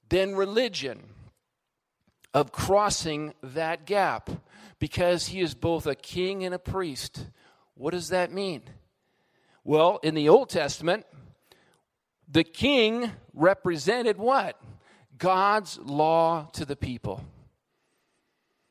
than 0.09 0.35
religion 0.35 1.03
of 2.35 2.53
crossing 2.53 3.35
that 3.43 3.87
gap 3.87 4.31
because 4.79 5.29
he 5.29 5.41
is 5.41 5.55
both 5.55 5.87
a 5.87 5.95
king 5.95 6.45
and 6.45 6.55
a 6.55 6.59
priest. 6.59 7.27
What 7.75 7.93
does 7.93 8.09
that 8.09 8.33
mean? 8.33 8.63
Well, 9.65 10.01
in 10.03 10.15
the 10.15 10.29
Old 10.29 10.49
Testament, 10.49 11.07
the 12.29 12.45
king 12.45 13.13
represented 13.33 14.19
what? 14.19 14.61
God's 15.23 15.79
law 15.79 16.49
to 16.55 16.65
the 16.65 16.75
people. 16.75 17.25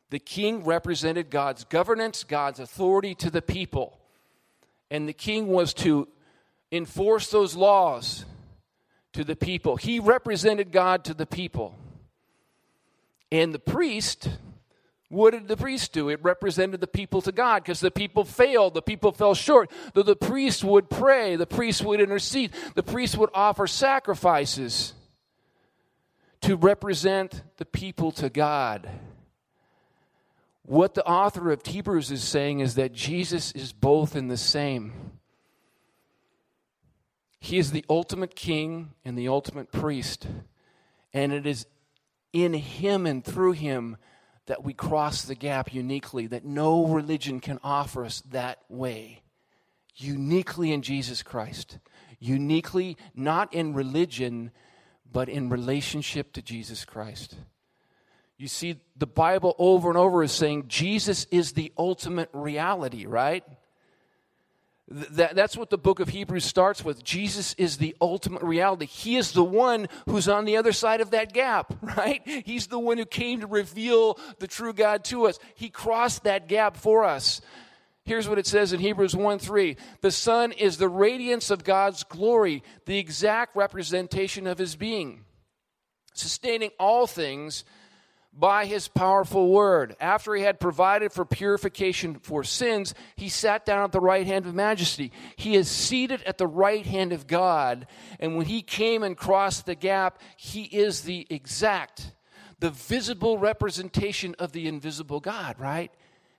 The 0.09 0.19
king 0.19 0.65
represented 0.65 1.29
God's 1.29 1.63
governance, 1.63 2.25
God's 2.25 2.59
authority 2.59 3.15
to 3.15 3.29
the 3.29 3.41
people. 3.41 3.97
And 4.89 5.07
the 5.07 5.13
king 5.13 5.47
was 5.47 5.73
to 5.75 6.09
enforce 6.69 7.31
those 7.31 7.55
laws 7.55 8.25
to 9.13 9.23
the 9.23 9.37
people. 9.37 9.77
He 9.77 10.01
represented 10.01 10.73
God 10.73 11.05
to 11.05 11.13
the 11.13 11.25
people. 11.25 11.73
And 13.31 13.53
the 13.53 13.59
priest 13.59 14.27
what 15.07 15.31
did 15.31 15.49
the 15.49 15.57
priest 15.57 15.91
do? 15.91 16.07
It 16.07 16.23
represented 16.23 16.79
the 16.79 16.87
people 16.87 17.21
to 17.23 17.33
God 17.33 17.63
because 17.63 17.81
the 17.81 17.91
people 17.91 18.23
failed. 18.23 18.73
The 18.73 18.81
people 18.81 19.11
fell 19.11 19.33
short. 19.33 19.69
Though 19.93 20.03
the 20.03 20.15
priest 20.15 20.63
would 20.63 20.89
pray, 20.89 21.35
the 21.35 21.45
priest 21.45 21.83
would 21.83 21.99
intercede, 21.99 22.51
the 22.75 22.83
priest 22.83 23.17
would 23.17 23.29
offer 23.33 23.67
sacrifices 23.67 24.93
to 26.41 26.55
represent 26.55 27.43
the 27.57 27.65
people 27.65 28.11
to 28.13 28.29
God. 28.29 28.89
What 30.63 30.93
the 30.93 31.05
author 31.05 31.51
of 31.51 31.65
Hebrews 31.65 32.11
is 32.11 32.23
saying 32.23 32.59
is 32.59 32.75
that 32.75 32.93
Jesus 32.93 33.51
is 33.51 33.73
both 33.73 34.15
in 34.15 34.27
the 34.27 34.37
same. 34.37 35.11
He 37.39 37.57
is 37.57 37.71
the 37.71 37.85
ultimate 37.89 38.35
king 38.35 38.91
and 39.03 39.17
the 39.17 39.27
ultimate 39.27 39.71
priest. 39.71 40.27
And 41.13 41.33
it 41.33 41.45
is 41.45 41.65
in 42.31 42.53
him 42.53 43.05
and 43.05 43.23
through 43.25 43.53
him 43.53 43.97
that 44.45 44.63
we 44.63 44.73
cross 44.73 45.23
the 45.23 45.35
gap 45.35 45.73
uniquely, 45.73 46.27
that 46.27 46.45
no 46.45 46.85
religion 46.85 47.39
can 47.39 47.59
offer 47.63 48.05
us 48.05 48.21
that 48.31 48.59
way. 48.69 49.21
Uniquely 49.95 50.71
in 50.71 50.81
Jesus 50.81 51.23
Christ. 51.23 51.79
Uniquely, 52.19 52.97
not 53.15 53.53
in 53.53 53.73
religion, 53.73 54.51
but 55.11 55.29
in 55.29 55.49
relationship 55.49 56.33
to 56.33 56.41
Jesus 56.41 56.85
Christ. 56.85 57.35
You 58.37 58.47
see, 58.47 58.77
the 58.95 59.07
Bible 59.07 59.55
over 59.59 59.89
and 59.89 59.97
over 59.97 60.23
is 60.23 60.31
saying 60.31 60.65
Jesus 60.67 61.27
is 61.29 61.53
the 61.53 61.71
ultimate 61.77 62.29
reality, 62.33 63.05
right? 63.05 63.43
That, 64.87 65.35
that's 65.35 65.55
what 65.55 65.69
the 65.69 65.77
book 65.77 65.99
of 65.99 66.09
Hebrews 66.09 66.43
starts 66.43 66.83
with. 66.83 67.03
Jesus 67.03 67.53
is 67.57 67.77
the 67.77 67.95
ultimate 68.01 68.41
reality. 68.41 68.87
He 68.87 69.15
is 69.15 69.31
the 69.31 69.43
one 69.43 69.87
who's 70.05 70.27
on 70.27 70.45
the 70.45 70.57
other 70.57 70.73
side 70.73 71.01
of 71.01 71.11
that 71.11 71.33
gap, 71.33 71.73
right? 71.81 72.21
He's 72.25 72.67
the 72.67 72.79
one 72.79 72.97
who 72.97 73.05
came 73.05 73.41
to 73.41 73.47
reveal 73.47 74.19
the 74.39 74.47
true 74.47 74.73
God 74.73 75.03
to 75.05 75.27
us. 75.27 75.39
He 75.55 75.69
crossed 75.69 76.23
that 76.23 76.47
gap 76.47 76.75
for 76.75 77.05
us. 77.05 77.41
Here's 78.03 78.27
what 78.27 78.39
it 78.39 78.47
says 78.47 78.73
in 78.73 78.79
Hebrews 78.79 79.15
1 79.15 79.39
3. 79.39 79.77
The 80.01 80.11
Son 80.11 80.51
is 80.51 80.77
the 80.77 80.89
radiance 80.89 81.51
of 81.51 81.63
God's 81.63 82.03
glory, 82.03 82.63
the 82.85 82.97
exact 82.97 83.55
representation 83.55 84.47
of 84.47 84.57
his 84.57 84.75
being, 84.75 85.25
sustaining 86.13 86.71
all 86.79 87.05
things 87.05 87.63
by 88.33 88.65
his 88.65 88.87
powerful 88.87 89.49
word. 89.49 89.95
After 89.99 90.33
he 90.33 90.43
had 90.43 90.59
provided 90.59 91.11
for 91.11 91.25
purification 91.25 92.15
for 92.15 92.43
sins, 92.43 92.93
he 93.15 93.29
sat 93.29 93.65
down 93.65 93.83
at 93.83 93.91
the 93.91 93.99
right 93.99 94.25
hand 94.25 94.45
of 94.45 94.55
majesty. 94.55 95.11
He 95.35 95.55
is 95.55 95.69
seated 95.69 96.23
at 96.23 96.37
the 96.37 96.47
right 96.47 96.85
hand 96.85 97.11
of 97.11 97.27
God. 97.27 97.87
And 98.19 98.37
when 98.37 98.45
he 98.45 98.61
came 98.61 99.03
and 99.03 99.17
crossed 99.17 99.65
the 99.65 99.75
gap, 99.75 100.21
he 100.37 100.63
is 100.63 101.01
the 101.01 101.27
exact, 101.29 102.13
the 102.59 102.69
visible 102.69 103.37
representation 103.37 104.33
of 104.39 104.53
the 104.53 104.67
invisible 104.67 105.19
God, 105.19 105.59
right? 105.59 105.91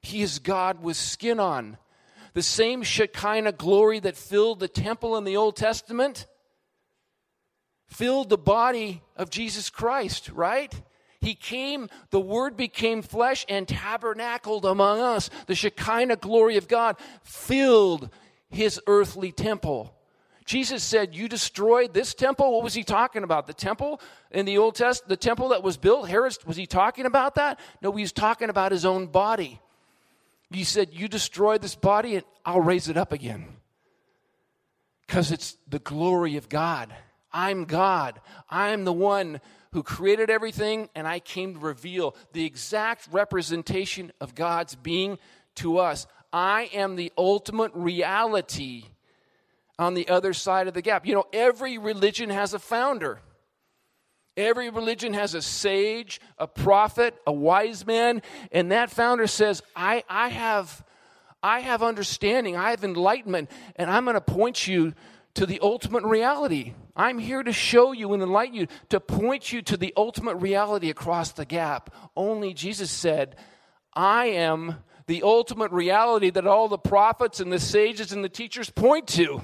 He 0.02 0.22
is 0.22 0.38
God 0.38 0.82
with 0.82 0.96
skin 0.96 1.38
on. 1.40 1.78
The 2.34 2.42
same 2.42 2.82
Shekinah 2.82 3.52
glory 3.52 4.00
that 4.00 4.16
filled 4.16 4.60
the 4.60 4.68
temple 4.68 5.16
in 5.16 5.24
the 5.24 5.36
Old 5.36 5.56
Testament 5.56 6.26
filled 7.86 8.30
the 8.30 8.38
body 8.38 9.02
of 9.16 9.30
Jesus 9.30 9.68
Christ, 9.68 10.30
right? 10.30 10.74
He 11.20 11.34
came, 11.34 11.88
the 12.10 12.20
Word 12.20 12.56
became 12.56 13.02
flesh 13.02 13.44
and 13.48 13.68
tabernacled 13.68 14.64
among 14.64 15.00
us. 15.00 15.30
The 15.46 15.54
Shekinah 15.54 16.16
glory 16.16 16.56
of 16.56 16.68
God 16.68 16.96
filled 17.22 18.10
his 18.48 18.80
earthly 18.86 19.30
temple. 19.30 19.94
Jesus 20.44 20.82
said, 20.82 21.14
You 21.14 21.28
destroyed 21.28 21.94
this 21.94 22.14
temple. 22.14 22.52
What 22.52 22.64
was 22.64 22.74
he 22.74 22.82
talking 22.82 23.22
about? 23.22 23.46
The 23.46 23.54
temple 23.54 24.00
in 24.32 24.46
the 24.46 24.58
Old 24.58 24.74
Testament, 24.74 25.08
the 25.08 25.16
temple 25.16 25.50
that 25.50 25.62
was 25.62 25.76
built? 25.76 26.08
Herod, 26.08 26.36
was 26.44 26.56
he 26.56 26.66
talking 26.66 27.06
about 27.06 27.36
that? 27.36 27.60
No, 27.80 27.92
he 27.92 28.02
was 28.02 28.12
talking 28.12 28.50
about 28.50 28.72
his 28.72 28.84
own 28.84 29.06
body. 29.06 29.60
He 30.54 30.64
said, 30.64 30.90
You 30.92 31.08
destroyed 31.08 31.62
this 31.62 31.74
body, 31.74 32.16
and 32.16 32.24
I'll 32.44 32.60
raise 32.60 32.88
it 32.88 32.96
up 32.96 33.12
again. 33.12 33.46
Because 35.06 35.30
it's 35.30 35.56
the 35.68 35.78
glory 35.78 36.36
of 36.36 36.48
God. 36.48 36.94
I'm 37.32 37.64
God. 37.64 38.20
I'm 38.50 38.84
the 38.84 38.92
one 38.92 39.40
who 39.72 39.82
created 39.82 40.30
everything, 40.30 40.88
and 40.94 41.08
I 41.08 41.18
came 41.18 41.54
to 41.54 41.60
reveal 41.60 42.14
the 42.32 42.44
exact 42.44 43.08
representation 43.10 44.12
of 44.20 44.34
God's 44.34 44.74
being 44.74 45.18
to 45.56 45.78
us. 45.78 46.06
I 46.32 46.70
am 46.72 46.96
the 46.96 47.12
ultimate 47.16 47.72
reality 47.74 48.84
on 49.78 49.94
the 49.94 50.08
other 50.08 50.32
side 50.32 50.68
of 50.68 50.74
the 50.74 50.82
gap. 50.82 51.06
You 51.06 51.14
know, 51.14 51.26
every 51.32 51.78
religion 51.78 52.30
has 52.30 52.54
a 52.54 52.58
founder. 52.58 53.20
Every 54.36 54.70
religion 54.70 55.12
has 55.14 55.34
a 55.34 55.42
sage, 55.42 56.20
a 56.38 56.46
prophet, 56.46 57.14
a 57.26 57.32
wise 57.32 57.86
man, 57.86 58.22
and 58.50 58.72
that 58.72 58.90
founder 58.90 59.26
says, 59.26 59.62
I, 59.76 60.04
I 60.08 60.28
have 60.28 60.84
I 61.42 61.60
have 61.60 61.82
understanding, 61.82 62.56
I 62.56 62.70
have 62.70 62.84
enlightenment, 62.84 63.50
and 63.74 63.90
I'm 63.90 64.04
going 64.04 64.14
to 64.14 64.20
point 64.20 64.68
you 64.68 64.94
to 65.34 65.44
the 65.44 65.58
ultimate 65.60 66.04
reality. 66.04 66.74
I'm 66.94 67.18
here 67.18 67.42
to 67.42 67.52
show 67.52 67.92
you 67.92 68.12
and 68.12 68.22
enlighten 68.22 68.54
you, 68.54 68.68
to 68.90 69.00
point 69.00 69.52
you 69.52 69.60
to 69.62 69.76
the 69.76 69.92
ultimate 69.96 70.36
reality 70.36 70.88
across 70.88 71.32
the 71.32 71.44
gap. 71.44 71.92
Only 72.14 72.54
Jesus 72.54 72.90
said, 72.90 73.36
I 73.92 74.26
am 74.26 74.76
the 75.06 75.22
ultimate 75.24 75.72
reality 75.72 76.30
that 76.30 76.46
all 76.46 76.68
the 76.68 76.78
prophets 76.78 77.40
and 77.40 77.52
the 77.52 77.58
sages 77.58 78.12
and 78.12 78.22
the 78.22 78.28
teachers 78.28 78.70
point 78.70 79.08
to. 79.08 79.40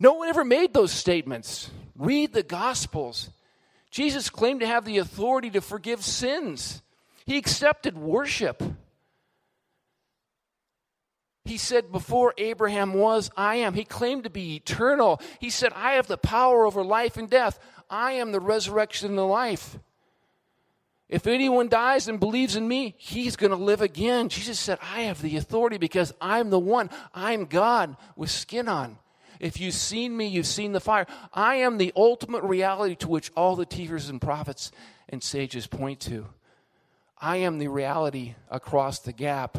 No 0.00 0.14
one 0.14 0.28
ever 0.28 0.44
made 0.44 0.74
those 0.74 0.90
statements. 0.90 1.70
Read 1.96 2.32
the 2.32 2.42
Gospels. 2.42 3.30
Jesus 3.90 4.30
claimed 4.30 4.60
to 4.60 4.66
have 4.66 4.84
the 4.84 4.98
authority 4.98 5.50
to 5.50 5.60
forgive 5.60 6.02
sins, 6.02 6.82
he 7.26 7.38
accepted 7.38 7.96
worship. 7.96 8.62
He 11.44 11.58
said, 11.58 11.92
Before 11.92 12.32
Abraham 12.38 12.94
was, 12.94 13.30
I 13.36 13.56
am. 13.56 13.74
He 13.74 13.84
claimed 13.84 14.24
to 14.24 14.30
be 14.30 14.56
eternal. 14.56 15.20
He 15.40 15.50
said, 15.50 15.72
I 15.74 15.92
have 15.92 16.06
the 16.06 16.16
power 16.16 16.64
over 16.64 16.82
life 16.82 17.18
and 17.18 17.28
death. 17.28 17.58
I 17.90 18.12
am 18.12 18.32
the 18.32 18.40
resurrection 18.40 19.10
and 19.10 19.18
the 19.18 19.26
life. 19.26 19.78
If 21.08 21.26
anyone 21.26 21.68
dies 21.68 22.08
and 22.08 22.18
believes 22.18 22.56
in 22.56 22.66
me, 22.66 22.94
he's 22.96 23.36
going 23.36 23.50
to 23.50 23.56
live 23.56 23.82
again. 23.82 24.30
Jesus 24.30 24.58
said, 24.58 24.78
I 24.82 25.02
have 25.02 25.20
the 25.20 25.36
authority 25.36 25.76
because 25.76 26.14
I'm 26.20 26.48
the 26.48 26.58
one. 26.58 26.88
I'm 27.12 27.44
God 27.44 27.96
with 28.16 28.30
skin 28.30 28.68
on. 28.68 28.98
If 29.44 29.60
you've 29.60 29.74
seen 29.74 30.16
me, 30.16 30.26
you've 30.26 30.46
seen 30.46 30.72
the 30.72 30.80
fire. 30.80 31.06
I 31.30 31.56
am 31.56 31.76
the 31.76 31.92
ultimate 31.94 32.42
reality 32.44 32.94
to 32.94 33.08
which 33.08 33.30
all 33.36 33.56
the 33.56 33.66
teachers 33.66 34.08
and 34.08 34.18
prophets 34.18 34.72
and 35.06 35.22
sages 35.22 35.66
point 35.66 36.00
to. 36.00 36.28
I 37.20 37.36
am 37.36 37.58
the 37.58 37.68
reality 37.68 38.36
across 38.50 39.00
the 39.00 39.12
gap. 39.12 39.58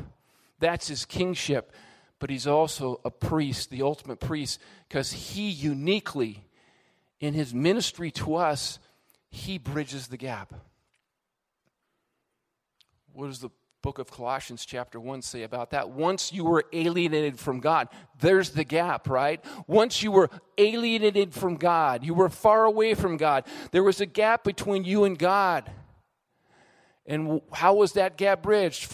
That's 0.57 0.87
his 0.87 1.05
kingship. 1.05 1.71
But 2.17 2.31
he's 2.31 2.47
also 2.47 2.99
a 3.05 3.11
priest, 3.11 3.69
the 3.69 3.83
ultimate 3.83 4.19
priest, 4.19 4.59
because 4.89 5.11
he 5.11 5.49
uniquely, 5.49 6.43
in 7.19 7.35
his 7.35 7.53
ministry 7.53 8.09
to 8.09 8.37
us, 8.37 8.79
he 9.29 9.59
bridges 9.59 10.07
the 10.07 10.17
gap. 10.17 10.51
What 13.13 13.27
does 13.27 13.39
the 13.39 13.51
book 13.85 13.99
of 13.99 14.09
Colossians, 14.09 14.65
chapter 14.65 14.99
1, 14.99 15.21
say 15.21 15.43
about 15.43 15.69
that? 15.69 15.91
Once 15.91 16.33
you 16.33 16.43
were 16.43 16.65
alienated 16.73 17.39
from 17.39 17.59
God, 17.59 17.87
there's 18.19 18.49
the 18.49 18.63
gap, 18.63 19.07
right? 19.07 19.45
Once 19.67 20.01
you 20.01 20.11
were 20.11 20.31
alienated 20.57 21.35
from 21.35 21.55
God, 21.55 22.03
you 22.03 22.15
were 22.15 22.29
far 22.29 22.65
away 22.65 22.95
from 22.95 23.15
God, 23.15 23.45
there 23.69 23.83
was 23.83 24.01
a 24.01 24.07
gap 24.07 24.43
between 24.43 24.85
you 24.85 25.03
and 25.03 25.19
God. 25.19 25.69
And 27.05 27.41
how 27.53 27.75
was 27.75 27.93
that 27.93 28.17
gap 28.17 28.41
bridged? 28.41 28.91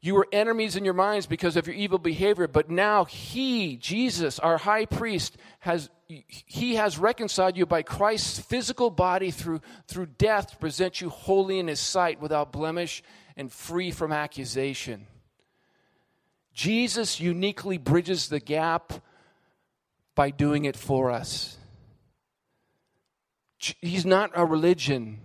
You 0.00 0.16
were 0.16 0.26
enemies 0.32 0.74
in 0.74 0.84
your 0.84 0.94
minds 0.94 1.26
because 1.26 1.56
of 1.56 1.68
your 1.68 1.76
evil 1.76 1.98
behavior, 1.98 2.48
but 2.48 2.68
now 2.68 3.04
He, 3.04 3.76
Jesus, 3.76 4.40
our 4.40 4.58
high 4.58 4.86
priest, 4.86 5.36
has 5.60 5.88
He 6.08 6.74
has 6.74 6.98
reconciled 6.98 7.56
you 7.56 7.64
by 7.64 7.82
Christ's 7.82 8.40
physical 8.40 8.90
body 8.90 9.30
through, 9.30 9.60
through 9.86 10.06
death 10.18 10.50
to 10.50 10.56
present 10.56 11.00
you 11.00 11.10
holy 11.10 11.60
in 11.60 11.68
His 11.68 11.78
sight 11.78 12.20
without 12.20 12.50
blemish 12.50 13.04
and 13.40 13.50
free 13.50 13.90
from 13.90 14.12
accusation. 14.12 15.06
Jesus 16.52 17.20
uniquely 17.20 17.78
bridges 17.78 18.28
the 18.28 18.38
gap 18.38 18.92
by 20.14 20.28
doing 20.28 20.66
it 20.66 20.76
for 20.76 21.10
us. 21.10 21.56
He's 23.56 24.04
not 24.04 24.30
a 24.34 24.44
religion. 24.44 25.20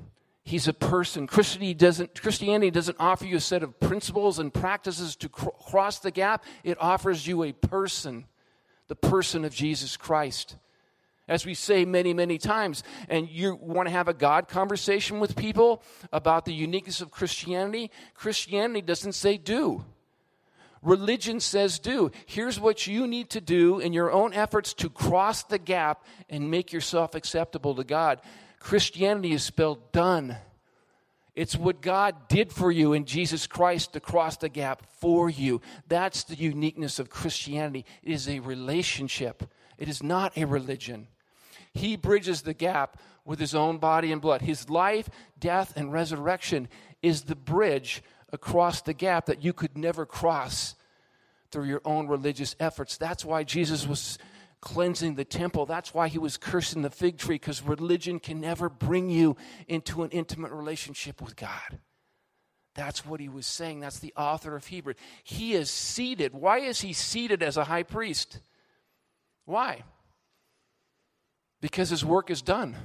He's 0.45 0.65
a 0.69 0.73
person. 0.73 1.27
Christianity 1.27 1.73
doesn't, 1.73 2.21
Christianity 2.21 2.71
doesn't 2.71 2.95
offer 3.01 3.25
you 3.25 3.35
a 3.35 3.41
set 3.41 3.63
of 3.63 3.77
principles 3.81 4.39
and 4.39 4.53
practices 4.53 5.17
to 5.17 5.27
cr- 5.27 5.49
cross 5.49 5.99
the 5.99 6.11
gap. 6.11 6.45
It 6.63 6.77
offers 6.79 7.27
you 7.27 7.43
a 7.43 7.51
person, 7.51 8.27
the 8.87 8.95
person 8.95 9.43
of 9.43 9.53
Jesus 9.53 9.97
Christ. 9.97 10.55
As 11.27 11.45
we 11.45 11.55
say 11.55 11.85
many, 11.85 12.13
many 12.13 12.37
times, 12.37 12.83
and 13.09 13.27
you 13.27 13.55
want 13.55 13.87
to 13.87 13.91
have 13.91 14.07
a 14.07 14.13
God 14.13 14.47
conversation 14.47 15.19
with 15.19 15.35
people 15.35 15.81
about 16.13 16.45
the 16.45 16.53
uniqueness 16.53 17.01
of 17.01 17.09
Christianity, 17.09 17.89
Christianity 18.13 18.81
doesn't 18.81 19.13
say 19.13 19.37
do. 19.37 19.83
Religion 20.83 21.39
says 21.39 21.79
do. 21.79 22.11
Here's 22.27 22.59
what 22.59 22.85
you 22.85 23.07
need 23.07 23.31
to 23.31 23.41
do 23.41 23.79
in 23.79 23.91
your 23.91 24.11
own 24.11 24.33
efforts 24.33 24.71
to 24.75 24.89
cross 24.89 25.43
the 25.43 25.57
gap 25.57 26.05
and 26.29 26.51
make 26.51 26.71
yourself 26.71 27.15
acceptable 27.15 27.73
to 27.73 27.83
God. 27.83 28.21
Christianity 28.59 29.31
is 29.31 29.43
spelled 29.43 29.91
done. 29.91 30.37
It's 31.33 31.57
what 31.57 31.81
God 31.81 32.27
did 32.29 32.53
for 32.53 32.71
you 32.71 32.93
in 32.93 33.05
Jesus 33.05 33.47
Christ 33.47 33.93
to 33.93 33.99
cross 33.99 34.37
the 34.37 34.47
gap 34.47 34.83
for 34.99 35.29
you. 35.29 35.59
That's 35.87 36.23
the 36.23 36.35
uniqueness 36.35 36.99
of 36.99 37.09
Christianity. 37.09 37.83
It 38.03 38.11
is 38.11 38.29
a 38.29 38.39
relationship, 38.39 39.43
it 39.77 39.89
is 39.89 40.03
not 40.03 40.37
a 40.37 40.45
religion. 40.45 41.07
He 41.75 41.97
bridges 41.97 42.41
the 42.41 42.53
gap 42.53 42.97
with 43.25 43.37
his 43.37 43.53
own 43.53 43.77
body 43.77 44.11
and 44.11 44.21
blood. 44.21 44.41
His 44.41 44.69
life, 44.69 45.09
death, 45.37 45.73
and 45.75 45.91
resurrection 45.91 46.69
is 47.01 47.23
the 47.23 47.35
bridge 47.35 48.01
across 48.31 48.81
the 48.81 48.93
gap 48.93 49.25
that 49.27 49.43
you 49.43 49.53
could 49.53 49.77
never 49.77 50.05
cross 50.05 50.75
through 51.51 51.65
your 51.65 51.81
own 51.85 52.07
religious 52.07 52.55
efforts. 52.59 52.97
That's 52.97 53.25
why 53.25 53.43
Jesus 53.43 53.85
was 53.85 54.17
cleansing 54.61 55.15
the 55.15 55.25
temple. 55.25 55.65
That's 55.65 55.93
why 55.93 56.07
he 56.07 56.17
was 56.17 56.37
cursing 56.37 56.81
the 56.81 56.89
fig 56.89 57.17
tree, 57.17 57.35
because 57.35 57.61
religion 57.61 58.19
can 58.19 58.39
never 58.39 58.69
bring 58.69 59.09
you 59.09 59.35
into 59.67 60.03
an 60.03 60.11
intimate 60.11 60.51
relationship 60.51 61.21
with 61.21 61.35
God. 61.35 61.79
That's 62.73 63.05
what 63.05 63.19
he 63.19 63.29
was 63.29 63.45
saying. 63.45 63.81
That's 63.81 63.99
the 63.99 64.13
author 64.17 64.55
of 64.55 64.65
Hebrew. 64.67 64.93
He 65.23 65.53
is 65.53 65.69
seated. 65.69 66.33
Why 66.33 66.59
is 66.59 66.81
he 66.81 66.93
seated 66.93 67.43
as 67.43 67.57
a 67.57 67.65
high 67.65 67.83
priest? 67.83 68.39
Why? 69.45 69.83
Because 71.65 71.89
his 71.89 72.05
work 72.05 72.29
is 72.29 72.43
done. 72.43 72.75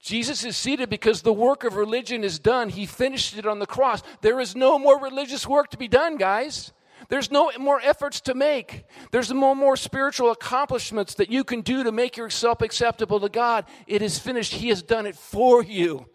Jesus 0.00 0.44
is 0.44 0.56
seated 0.56 0.88
because 0.88 1.22
the 1.22 1.32
work 1.32 1.64
of 1.64 1.74
religion 1.74 2.22
is 2.22 2.38
done. 2.38 2.68
He 2.68 2.86
finished 2.86 3.36
it 3.36 3.44
on 3.44 3.58
the 3.58 3.66
cross. 3.66 4.04
There 4.20 4.38
is 4.38 4.54
no 4.54 4.78
more 4.78 5.00
religious 5.00 5.44
work 5.44 5.72
to 5.72 5.76
be 5.76 5.88
done, 5.88 6.16
guys. 6.16 6.70
There's 7.08 7.28
no 7.28 7.50
more 7.58 7.80
efforts 7.82 8.20
to 8.20 8.34
make. 8.34 8.84
There's 9.10 9.32
no 9.32 9.52
more 9.52 9.76
spiritual 9.76 10.30
accomplishments 10.30 11.14
that 11.14 11.28
you 11.28 11.42
can 11.42 11.62
do 11.62 11.82
to 11.82 11.90
make 11.90 12.16
yourself 12.16 12.62
acceptable 12.62 13.18
to 13.18 13.28
God. 13.28 13.64
It 13.88 14.00
is 14.00 14.20
finished. 14.20 14.54
He 14.54 14.68
has 14.68 14.80
done 14.80 15.04
it 15.04 15.16
for 15.16 15.60
you. 15.64 16.06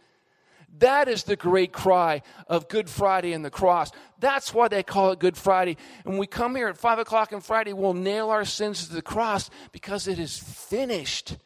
That 0.79 1.07
is 1.07 1.23
the 1.23 1.35
great 1.35 1.71
cry 1.71 2.21
of 2.47 2.67
Good 2.67 2.89
Friday 2.89 3.33
and 3.33 3.43
the 3.43 3.49
cross. 3.49 3.91
That's 4.19 4.53
why 4.53 4.67
they 4.67 4.83
call 4.83 5.11
it 5.11 5.19
Good 5.19 5.37
Friday. 5.37 5.77
And 6.05 6.19
we 6.19 6.27
come 6.27 6.55
here 6.55 6.67
at 6.67 6.77
5 6.77 6.99
o'clock 6.99 7.33
on 7.33 7.41
Friday, 7.41 7.73
we'll 7.73 7.93
nail 7.93 8.29
our 8.29 8.45
sins 8.45 8.87
to 8.87 8.93
the 8.93 9.01
cross 9.01 9.49
because 9.71 10.07
it 10.07 10.19
is 10.19 10.37
finished. 10.37 11.37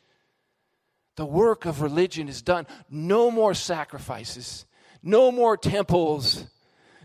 The 1.15 1.25
work 1.25 1.65
of 1.65 1.81
religion 1.81 2.27
is 2.29 2.41
done. 2.41 2.67
No 2.89 3.31
more 3.31 3.53
sacrifices, 3.53 4.65
no 5.03 5.31
more 5.31 5.57
temples 5.57 6.45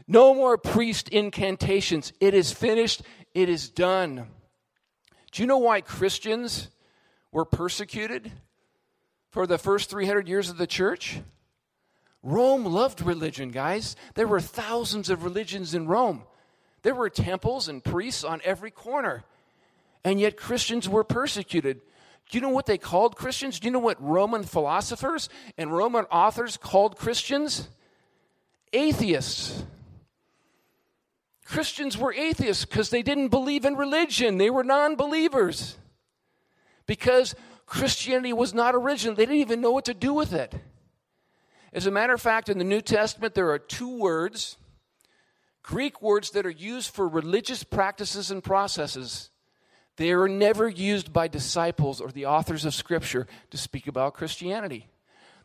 no 0.07 0.35
more 0.35 0.57
priest 0.57 1.09
incantations. 1.09 2.13
It 2.21 2.35
is 2.35 2.53
finished, 2.53 3.03
it 3.35 3.49
is 3.49 3.69
done. 3.69 4.29
Do 5.33 5.43
you 5.43 5.47
know 5.47 5.59
why 5.59 5.81
Christians 5.81 6.69
were 7.33 7.45
persecuted 7.45 8.33
for 9.31 9.47
the 9.47 9.59
first 9.59 9.91
300 9.91 10.29
years 10.29 10.49
of 10.49 10.57
the 10.57 10.67
church? 10.67 11.21
Rome 12.23 12.65
loved 12.65 13.01
religion, 13.03 13.51
guys. 13.51 13.97
There 14.15 14.27
were 14.27 14.41
thousands 14.41 15.11
of 15.11 15.25
religions 15.25 15.75
in 15.75 15.87
Rome. 15.87 16.25
There 16.83 16.95
were 16.95 17.11
temples 17.11 17.69
and 17.69 17.83
priests 17.83 18.25
on 18.25 18.41
every 18.45 18.71
corner. 18.71 19.25
And 20.05 20.21
yet 20.21 20.37
Christians 20.37 20.89
were 20.89 21.05
persecuted. 21.05 21.81
Do 22.31 22.39
you 22.39 22.43
know 22.43 22.51
what 22.51 22.67
they 22.67 22.79
called 22.79 23.17
Christians? 23.17 23.61
Do 23.61 23.67
you 23.67 23.73
know 23.73 23.79
what 23.79 24.03
Roman 24.03 24.43
philosophers 24.43 25.29
and 25.57 25.73
Roman 25.73 26.05
authors 26.07 26.57
called 26.57 26.97
Christians? 26.97 27.69
Atheists. 28.73 29.65
Christians 31.45 31.97
were 31.97 32.13
atheists 32.13 32.65
because 32.65 32.91
they 32.91 33.03
didn't 33.03 33.29
believe 33.29 33.65
in 33.65 33.77
religion. 33.77 34.39
They 34.39 34.51
were 34.51 34.65
non 34.65 34.97
believers. 34.97 35.77
Because 36.87 37.35
Christianity 37.67 38.33
was 38.33 38.53
not 38.53 38.75
original, 38.75 39.15
they 39.15 39.27
didn't 39.27 39.41
even 39.41 39.61
know 39.61 39.71
what 39.71 39.85
to 39.85 39.95
do 39.95 40.13
with 40.13 40.33
it. 40.33 40.55
As 41.73 41.87
a 41.87 41.91
matter 41.91 42.15
of 42.15 42.21
fact, 42.21 42.49
in 42.49 42.59
the 42.59 42.65
New 42.65 42.81
Testament, 42.81 43.35
there 43.35 43.51
are 43.51 43.59
two 43.59 43.99
words, 43.99 44.57
Greek 45.63 46.01
words, 46.01 46.31
that 46.31 46.47
are 46.47 46.51
used 46.51 46.91
for 46.91 47.09
religious 47.09 47.65
practices 47.65 48.31
and 48.31 48.43
processes. 48.43 49.31
They 49.97 50.13
are 50.13 50.29
never 50.29 50.69
used 50.69 51.13
by 51.13 51.29
disciples 51.29 52.01
or 52.01 52.11
the 52.11 52.27
authors 52.27 52.65
of 52.65 52.75
Scripture 52.75 53.27
to 53.51 53.57
speak 53.57 53.87
about 53.87 54.15
Christianity. 54.15 54.89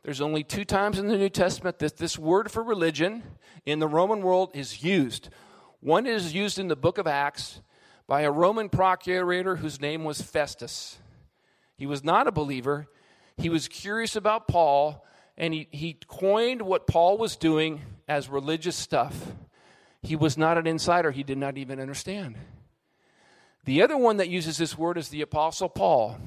There's 0.04 0.22
only 0.22 0.44
two 0.44 0.66
times 0.66 0.98
in 0.98 1.08
the 1.08 1.18
New 1.18 1.30
Testament 1.30 1.80
that 1.80 1.98
this 1.98 2.18
word 2.18 2.52
for 2.52 2.64
religion 2.64 3.24
in 3.66 3.80
the 3.80 3.88
Roman 3.88 4.22
world 4.22 4.52
is 4.54 4.84
used. 4.84 5.30
One 5.80 6.06
is 6.06 6.34
used 6.34 6.60
in 6.60 6.68
the 6.68 6.76
book 6.76 6.98
of 6.98 7.08
Acts 7.08 7.62
by 8.08 8.22
a 8.22 8.32
Roman 8.32 8.68
procurator 8.68 9.58
whose 9.58 9.80
name 9.80 10.04
was 10.04 10.22
Festus. 10.22 10.98
He 11.78 11.86
was 11.86 12.04
not 12.04 12.28
a 12.28 12.32
believer. 12.32 12.88
He 13.38 13.50
was 13.50 13.68
curious 13.68 14.16
about 14.16 14.48
Paul, 14.48 15.06
and 15.42 15.56
he, 15.56 15.68
he 15.72 15.98
coined 16.08 16.62
what 16.62 16.86
Paul 16.86 17.18
was 17.18 17.36
doing 17.36 17.82
as 18.08 18.30
religious 18.30 18.76
stuff. 18.76 19.34
He 20.04 20.16
was 20.16 20.38
not 20.38 20.58
an 20.58 20.68
insider, 20.68 21.10
he 21.10 21.24
did 21.24 21.40
not 21.40 21.58
even 21.58 21.80
understand. 21.80 22.38
The 23.66 23.82
other 23.82 23.98
one 23.98 24.18
that 24.18 24.30
uses 24.30 24.58
this 24.58 24.78
word 24.78 25.00
is 25.00 25.10
the 25.10 25.22
Apostle 25.22 25.68
Paul. 25.68 26.18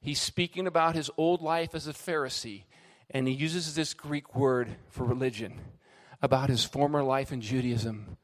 He's 0.00 0.20
speaking 0.20 0.68
about 0.68 0.94
his 0.94 1.10
old 1.16 1.42
life 1.42 1.74
as 1.74 1.88
a 1.88 1.92
Pharisee, 1.92 2.62
and 3.10 3.26
he 3.26 3.34
uses 3.34 3.74
this 3.74 3.94
Greek 3.94 4.34
word 4.34 4.68
for 4.88 5.04
religion 5.04 5.60
about 6.22 6.48
his 6.48 6.64
former 6.64 7.02
life 7.02 7.32
in 7.32 7.40
Judaism. 7.40 8.16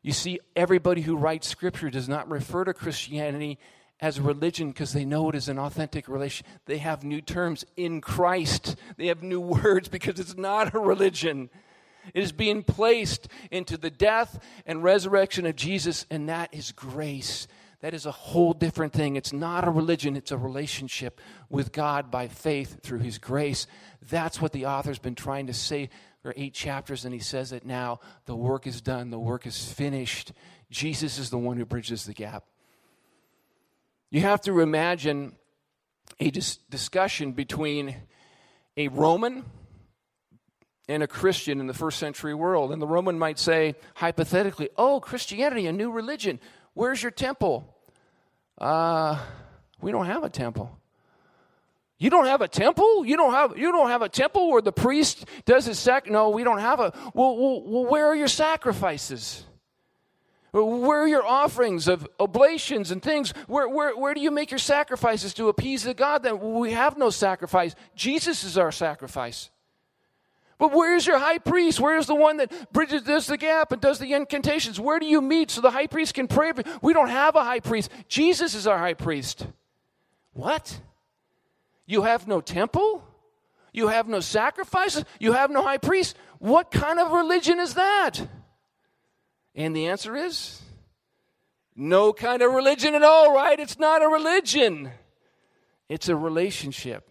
You 0.00 0.12
see, 0.12 0.40
everybody 0.56 1.02
who 1.02 1.16
writes 1.16 1.46
scripture 1.46 1.90
does 1.90 2.08
not 2.08 2.30
refer 2.30 2.64
to 2.64 2.72
Christianity 2.72 3.58
as 4.00 4.18
a 4.18 4.22
religion 4.22 4.68
because 4.68 4.92
they 4.92 5.04
know 5.04 5.28
it 5.28 5.34
is 5.34 5.48
an 5.48 5.58
authentic 5.58 6.08
relation. 6.08 6.46
They 6.66 6.78
have 6.78 7.04
new 7.04 7.20
terms 7.20 7.64
in 7.76 8.00
Christ, 8.00 8.76
they 8.96 9.06
have 9.06 9.22
new 9.22 9.40
words 9.64 9.88
because 9.88 10.20
it's 10.20 10.36
not 10.36 10.74
a 10.74 10.78
religion. 10.78 11.50
It 12.14 12.22
is 12.22 12.32
being 12.32 12.62
placed 12.62 13.28
into 13.50 13.76
the 13.76 13.90
death 13.90 14.42
and 14.64 14.82
resurrection 14.82 15.44
of 15.44 15.56
Jesus, 15.56 16.06
and 16.10 16.28
that 16.28 16.54
is 16.54 16.72
grace. 16.72 17.46
That 17.80 17.94
is 17.94 18.06
a 18.06 18.10
whole 18.10 18.54
different 18.54 18.92
thing. 18.92 19.16
It's 19.16 19.32
not 19.32 19.68
a 19.68 19.70
religion, 19.70 20.16
it's 20.16 20.32
a 20.32 20.38
relationship 20.38 21.20
with 21.48 21.70
God 21.70 22.10
by 22.10 22.28
faith 22.28 22.82
through 22.82 23.00
His 23.00 23.18
grace. 23.18 23.66
That's 24.08 24.40
what 24.40 24.52
the 24.52 24.66
author's 24.66 24.98
been 24.98 25.14
trying 25.14 25.46
to 25.48 25.54
say 25.54 25.90
for 26.22 26.34
eight 26.36 26.54
chapters, 26.54 27.04
and 27.04 27.14
he 27.14 27.20
says 27.20 27.52
it 27.52 27.64
now. 27.64 28.00
The 28.26 28.36
work 28.36 28.66
is 28.66 28.80
done, 28.80 29.10
the 29.10 29.18
work 29.18 29.46
is 29.46 29.70
finished. 29.70 30.32
Jesus 30.70 31.18
is 31.18 31.30
the 31.30 31.38
one 31.38 31.56
who 31.56 31.64
bridges 31.64 32.04
the 32.04 32.14
gap. 32.14 32.44
You 34.10 34.20
have 34.22 34.40
to 34.42 34.60
imagine 34.60 35.34
a 36.18 36.30
dis- 36.30 36.56
discussion 36.70 37.32
between 37.32 37.94
a 38.76 38.88
Roman 38.88 39.44
and 40.88 41.02
a 41.02 41.06
Christian 41.06 41.60
in 41.60 41.66
the 41.66 41.74
first 41.74 41.98
century 41.98 42.34
world. 42.34 42.72
And 42.72 42.80
the 42.80 42.86
Roman 42.86 43.18
might 43.18 43.38
say, 43.38 43.74
hypothetically, 43.94 44.70
Oh, 44.76 45.00
Christianity, 45.00 45.66
a 45.66 45.72
new 45.72 45.90
religion. 45.90 46.40
Where's 46.74 47.02
your 47.02 47.10
temple? 47.10 47.74
Uh, 48.56 49.18
we 49.80 49.92
don't 49.92 50.06
have 50.06 50.24
a 50.24 50.30
temple. 50.30 50.78
You 51.98 52.10
don't 52.10 52.26
have 52.26 52.40
a 52.40 52.48
temple? 52.48 53.04
You 53.04 53.16
don't 53.16 53.32
have 53.32 53.58
you 53.58 53.72
don't 53.72 53.88
have 53.88 54.02
a 54.02 54.08
temple 54.08 54.50
where 54.50 54.62
the 54.62 54.72
priest 54.72 55.24
does 55.44 55.66
his 55.66 55.80
sac? 55.80 56.08
No, 56.08 56.30
we 56.30 56.44
don't 56.44 56.60
have 56.60 56.78
a. 56.78 56.92
Well, 57.12 57.36
well, 57.36 57.62
well, 57.64 57.86
where 57.86 58.06
are 58.06 58.14
your 58.14 58.28
sacrifices? 58.28 59.44
Where 60.52 61.02
are 61.02 61.08
your 61.08 61.26
offerings 61.26 61.88
of 61.88 62.08
oblations 62.18 62.90
and 62.90 63.02
things? 63.02 63.32
Where, 63.46 63.68
where, 63.68 63.96
where 63.96 64.14
do 64.14 64.20
you 64.20 64.30
make 64.30 64.50
your 64.50 64.58
sacrifices 64.58 65.34
to 65.34 65.48
appease 65.48 65.84
the 65.84 65.94
God? 65.94 66.22
That 66.22 66.40
we 66.42 66.72
have 66.72 66.96
no 66.96 67.10
sacrifice. 67.10 67.74
Jesus 67.94 68.44
is 68.44 68.56
our 68.56 68.72
sacrifice. 68.72 69.50
But 70.58 70.72
where's 70.72 71.06
your 71.06 71.18
high 71.18 71.38
priest? 71.38 71.78
Where's 71.78 72.06
the 72.06 72.14
one 72.14 72.38
that 72.38 72.72
bridges 72.72 73.02
does 73.02 73.26
the 73.26 73.36
gap 73.36 73.70
and 73.72 73.80
does 73.80 73.98
the 73.98 74.12
incantations? 74.12 74.80
Where 74.80 74.98
do 74.98 75.06
you 75.06 75.20
meet 75.20 75.52
so 75.52 75.60
the 75.60 75.70
high 75.70 75.86
priest 75.86 76.14
can 76.14 76.26
pray? 76.26 76.52
We 76.82 76.92
don't 76.92 77.08
have 77.08 77.36
a 77.36 77.44
high 77.44 77.60
priest. 77.60 77.90
Jesus 78.08 78.54
is 78.54 78.66
our 78.66 78.78
high 78.78 78.94
priest. 78.94 79.46
What? 80.32 80.80
You 81.86 82.02
have 82.02 82.26
no 82.26 82.40
temple? 82.40 83.04
You 83.72 83.88
have 83.88 84.08
no 84.08 84.18
sacrifices? 84.20 85.04
You 85.20 85.32
have 85.32 85.50
no 85.50 85.62
high 85.62 85.78
priest? 85.78 86.16
What 86.38 86.70
kind 86.70 86.98
of 86.98 87.12
religion 87.12 87.60
is 87.60 87.74
that? 87.74 88.20
And 89.58 89.74
the 89.74 89.88
answer 89.88 90.14
is 90.14 90.62
no 91.74 92.12
kind 92.12 92.42
of 92.42 92.52
religion 92.52 92.94
at 92.94 93.02
all, 93.02 93.34
right? 93.34 93.58
It's 93.58 93.76
not 93.76 94.04
a 94.04 94.08
religion, 94.08 94.92
it's 95.88 96.08
a 96.08 96.14
relationship 96.14 97.10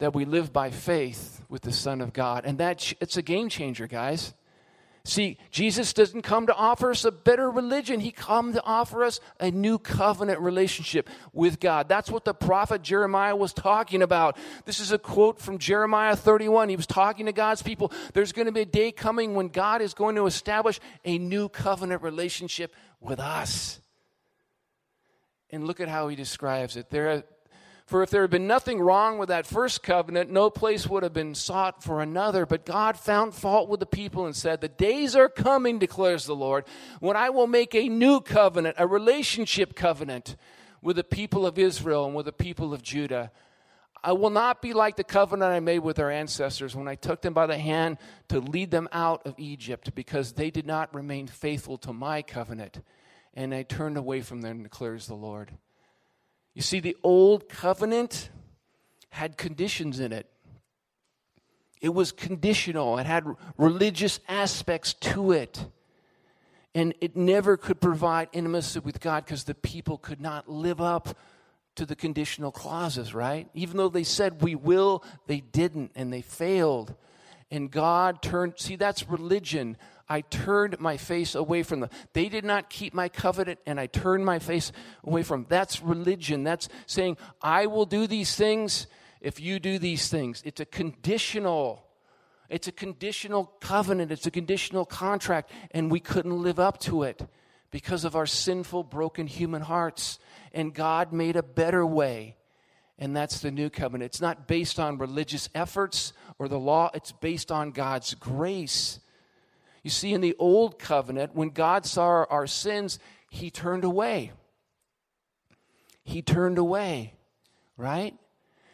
that 0.00 0.12
we 0.12 0.24
live 0.24 0.52
by 0.52 0.70
faith 0.70 1.42
with 1.48 1.62
the 1.62 1.72
Son 1.72 2.00
of 2.00 2.12
God. 2.12 2.44
And 2.44 2.58
that 2.58 2.94
it's 3.00 3.16
a 3.16 3.22
game 3.22 3.48
changer, 3.48 3.86
guys. 3.86 4.34
See, 5.04 5.38
Jesus 5.50 5.94
doesn't 5.94 6.22
come 6.22 6.46
to 6.46 6.54
offer 6.54 6.90
us 6.90 7.04
a 7.06 7.10
better 7.10 7.50
religion. 7.50 8.00
He 8.00 8.10
come 8.10 8.52
to 8.52 8.62
offer 8.62 9.02
us 9.02 9.18
a 9.38 9.50
new 9.50 9.78
covenant 9.78 10.40
relationship 10.40 11.08
with 11.32 11.58
God. 11.58 11.88
That's 11.88 12.10
what 12.10 12.26
the 12.26 12.34
prophet 12.34 12.82
Jeremiah 12.82 13.34
was 13.34 13.54
talking 13.54 14.02
about. 14.02 14.36
This 14.66 14.78
is 14.78 14.92
a 14.92 14.98
quote 14.98 15.40
from 15.40 15.56
Jeremiah 15.56 16.16
31. 16.16 16.68
He 16.68 16.76
was 16.76 16.86
talking 16.86 17.26
to 17.26 17.32
God's 17.32 17.62
people. 17.62 17.92
There's 18.12 18.32
going 18.32 18.46
to 18.46 18.52
be 18.52 18.60
a 18.60 18.66
day 18.66 18.92
coming 18.92 19.34
when 19.34 19.48
God 19.48 19.80
is 19.80 19.94
going 19.94 20.16
to 20.16 20.26
establish 20.26 20.78
a 21.04 21.16
new 21.16 21.48
covenant 21.48 22.02
relationship 22.02 22.74
with 23.00 23.20
us. 23.20 23.80
And 25.48 25.66
look 25.66 25.80
at 25.80 25.88
how 25.88 26.08
he 26.08 26.16
describes 26.16 26.76
it. 26.76 26.90
There 26.90 27.24
for 27.90 28.04
if 28.04 28.10
there 28.10 28.20
had 28.20 28.30
been 28.30 28.46
nothing 28.46 28.80
wrong 28.80 29.18
with 29.18 29.30
that 29.30 29.48
first 29.48 29.82
covenant, 29.82 30.30
no 30.30 30.48
place 30.48 30.86
would 30.86 31.02
have 31.02 31.12
been 31.12 31.34
sought 31.34 31.82
for 31.82 32.00
another. 32.00 32.46
But 32.46 32.64
God 32.64 32.96
found 32.96 33.34
fault 33.34 33.68
with 33.68 33.80
the 33.80 33.84
people 33.86 34.26
and 34.26 34.36
said, 34.36 34.60
The 34.60 34.68
days 34.68 35.16
are 35.16 35.28
coming, 35.28 35.80
declares 35.80 36.24
the 36.24 36.36
Lord, 36.36 36.66
when 37.00 37.16
I 37.16 37.30
will 37.30 37.48
make 37.48 37.74
a 37.74 37.88
new 37.88 38.20
covenant, 38.20 38.76
a 38.78 38.86
relationship 38.86 39.74
covenant 39.74 40.36
with 40.80 40.94
the 40.94 41.02
people 41.02 41.44
of 41.44 41.58
Israel 41.58 42.06
and 42.06 42.14
with 42.14 42.26
the 42.26 42.32
people 42.32 42.72
of 42.72 42.80
Judah. 42.80 43.32
I 44.04 44.12
will 44.12 44.30
not 44.30 44.62
be 44.62 44.72
like 44.72 44.94
the 44.94 45.02
covenant 45.02 45.52
I 45.52 45.58
made 45.58 45.80
with 45.80 45.96
their 45.96 46.12
ancestors 46.12 46.76
when 46.76 46.86
I 46.86 46.94
took 46.94 47.22
them 47.22 47.34
by 47.34 47.48
the 47.48 47.58
hand 47.58 47.98
to 48.28 48.38
lead 48.38 48.70
them 48.70 48.88
out 48.92 49.26
of 49.26 49.34
Egypt, 49.36 49.96
because 49.96 50.34
they 50.34 50.52
did 50.52 50.64
not 50.64 50.94
remain 50.94 51.26
faithful 51.26 51.76
to 51.78 51.92
my 51.92 52.22
covenant, 52.22 52.82
and 53.34 53.52
I 53.52 53.64
turned 53.64 53.96
away 53.96 54.20
from 54.20 54.42
them, 54.42 54.62
declares 54.62 55.08
the 55.08 55.16
Lord. 55.16 55.50
You 56.54 56.62
see, 56.62 56.80
the 56.80 56.96
old 57.02 57.48
covenant 57.48 58.30
had 59.10 59.36
conditions 59.36 60.00
in 60.00 60.12
it. 60.12 60.26
It 61.80 61.94
was 61.94 62.12
conditional, 62.12 62.98
it 62.98 63.06
had 63.06 63.24
religious 63.56 64.20
aspects 64.28 64.94
to 64.94 65.32
it. 65.32 65.64
And 66.74 66.94
it 67.00 67.16
never 67.16 67.56
could 67.56 67.80
provide 67.80 68.28
intimacy 68.32 68.78
with 68.78 69.00
God 69.00 69.24
because 69.24 69.44
the 69.44 69.54
people 69.54 69.98
could 69.98 70.20
not 70.20 70.48
live 70.48 70.80
up 70.80 71.16
to 71.74 71.84
the 71.86 71.96
conditional 71.96 72.52
clauses, 72.52 73.12
right? 73.14 73.48
Even 73.54 73.76
though 73.76 73.88
they 73.88 74.04
said 74.04 74.42
we 74.42 74.54
will, 74.54 75.02
they 75.26 75.40
didn't 75.40 75.90
and 75.96 76.12
they 76.12 76.20
failed. 76.20 76.94
And 77.50 77.70
God 77.70 78.22
turned, 78.22 78.54
see, 78.56 78.76
that's 78.76 79.08
religion. 79.08 79.76
I 80.10 80.22
turned 80.22 80.80
my 80.80 80.96
face 80.96 81.36
away 81.36 81.62
from 81.62 81.78
them. 81.78 81.90
They 82.14 82.28
did 82.28 82.44
not 82.44 82.68
keep 82.68 82.92
my 82.92 83.08
covenant, 83.08 83.60
and 83.64 83.78
I 83.78 83.86
turned 83.86 84.26
my 84.26 84.40
face 84.40 84.72
away 85.04 85.22
from 85.22 85.42
them. 85.42 85.46
That's 85.48 85.80
religion. 85.80 86.42
That's 86.42 86.68
saying, 86.86 87.16
I 87.40 87.66
will 87.66 87.86
do 87.86 88.08
these 88.08 88.34
things 88.34 88.88
if 89.20 89.38
you 89.38 89.60
do 89.60 89.78
these 89.78 90.08
things. 90.08 90.42
It's 90.44 90.60
a 90.60 90.64
conditional. 90.64 91.86
It's 92.48 92.66
a 92.66 92.72
conditional 92.72 93.52
covenant. 93.60 94.10
It's 94.10 94.26
a 94.26 94.32
conditional 94.32 94.84
contract, 94.84 95.52
and 95.70 95.92
we 95.92 96.00
couldn't 96.00 96.42
live 96.42 96.58
up 96.58 96.80
to 96.80 97.04
it 97.04 97.22
because 97.70 98.04
of 98.04 98.16
our 98.16 98.26
sinful, 98.26 98.82
broken 98.82 99.28
human 99.28 99.62
hearts. 99.62 100.18
And 100.52 100.74
God 100.74 101.12
made 101.12 101.36
a 101.36 101.42
better 101.44 101.86
way, 101.86 102.34
and 102.98 103.16
that's 103.16 103.38
the 103.38 103.52
new 103.52 103.70
covenant. 103.70 104.10
It's 104.10 104.20
not 104.20 104.48
based 104.48 104.80
on 104.80 104.98
religious 104.98 105.48
efforts 105.54 106.12
or 106.40 106.48
the 106.48 106.58
law, 106.58 106.90
it's 106.94 107.12
based 107.12 107.52
on 107.52 107.70
God's 107.70 108.14
grace. 108.14 108.98
You 109.82 109.90
see, 109.90 110.12
in 110.12 110.20
the 110.20 110.36
old 110.38 110.78
covenant, 110.78 111.34
when 111.34 111.50
God 111.50 111.86
saw 111.86 112.24
our 112.28 112.46
sins, 112.46 112.98
he 113.30 113.50
turned 113.50 113.84
away. 113.84 114.32
He 116.02 116.22
turned 116.22 116.58
away, 116.58 117.14
right? 117.76 118.14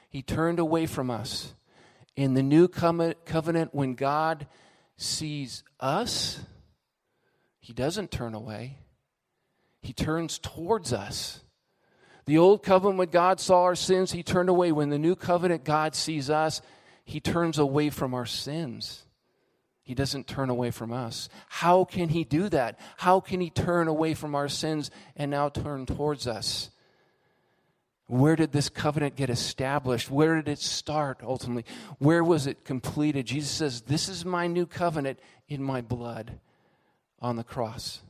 He 0.09 0.23
turned 0.23 0.59
away 0.59 0.87
from 0.87 1.11
us. 1.11 1.55
In 2.17 2.35
the 2.35 2.43
new 2.43 2.67
covenant, 2.67 3.75
when 3.75 3.95
God 3.95 4.47
sees 4.97 5.63
us, 5.79 6.41
he 7.61 7.73
doesn't 7.73 8.11
turn 8.11 8.35
away, 8.35 8.79
he 9.83 9.93
turns 9.93 10.39
towards 10.39 10.93
us. 10.93 11.41
The 12.25 12.39
old 12.39 12.65
covenant, 12.65 12.99
when 12.99 13.11
God 13.11 13.39
saw 13.39 13.63
our 13.63 13.77
sins, 13.77 14.11
he 14.11 14.25
turned 14.25 14.49
away. 14.49 14.73
When 14.73 14.89
the 14.89 14.99
new 14.99 15.15
covenant, 15.15 15.63
God 15.63 15.95
sees 15.95 16.29
us, 16.29 16.61
he 17.05 17.21
turns 17.21 17.59
away 17.59 17.91
from 17.91 18.15
our 18.15 18.27
sins. 18.27 19.06
He 19.87 19.95
doesn't 19.95 20.27
turn 20.27 20.51
away 20.51 20.73
from 20.73 20.93
us. 20.93 21.29
How 21.49 21.85
can 21.85 22.09
He 22.09 22.25
do 22.25 22.49
that? 22.49 22.77
How 22.97 23.21
can 23.21 23.41
He 23.41 23.51
turn 23.51 23.87
away 23.87 24.15
from 24.15 24.35
our 24.35 24.49
sins 24.49 24.91
and 25.15 25.31
now 25.31 25.49
turn 25.49 25.87
towards 25.87 26.27
us? 26.27 26.71
Where 28.09 28.35
did 28.35 28.51
this 28.51 28.69
covenant 28.69 29.15
get 29.15 29.31
established? 29.31 30.11
Where 30.11 30.35
did 30.35 30.49
it 30.49 30.59
start 30.59 31.21
ultimately? 31.23 31.65
Where 31.99 32.25
was 32.25 32.49
it 32.49 32.65
completed? 32.65 33.27
Jesus 33.27 33.51
says, 33.51 33.83
This 33.83 34.09
is 34.09 34.25
my 34.25 34.49
new 34.49 34.67
covenant 34.67 35.21
in 35.49 35.63
my 35.63 35.83
blood 35.83 36.41
on 37.21 37.37
the 37.37 37.45
cross. 37.45 38.01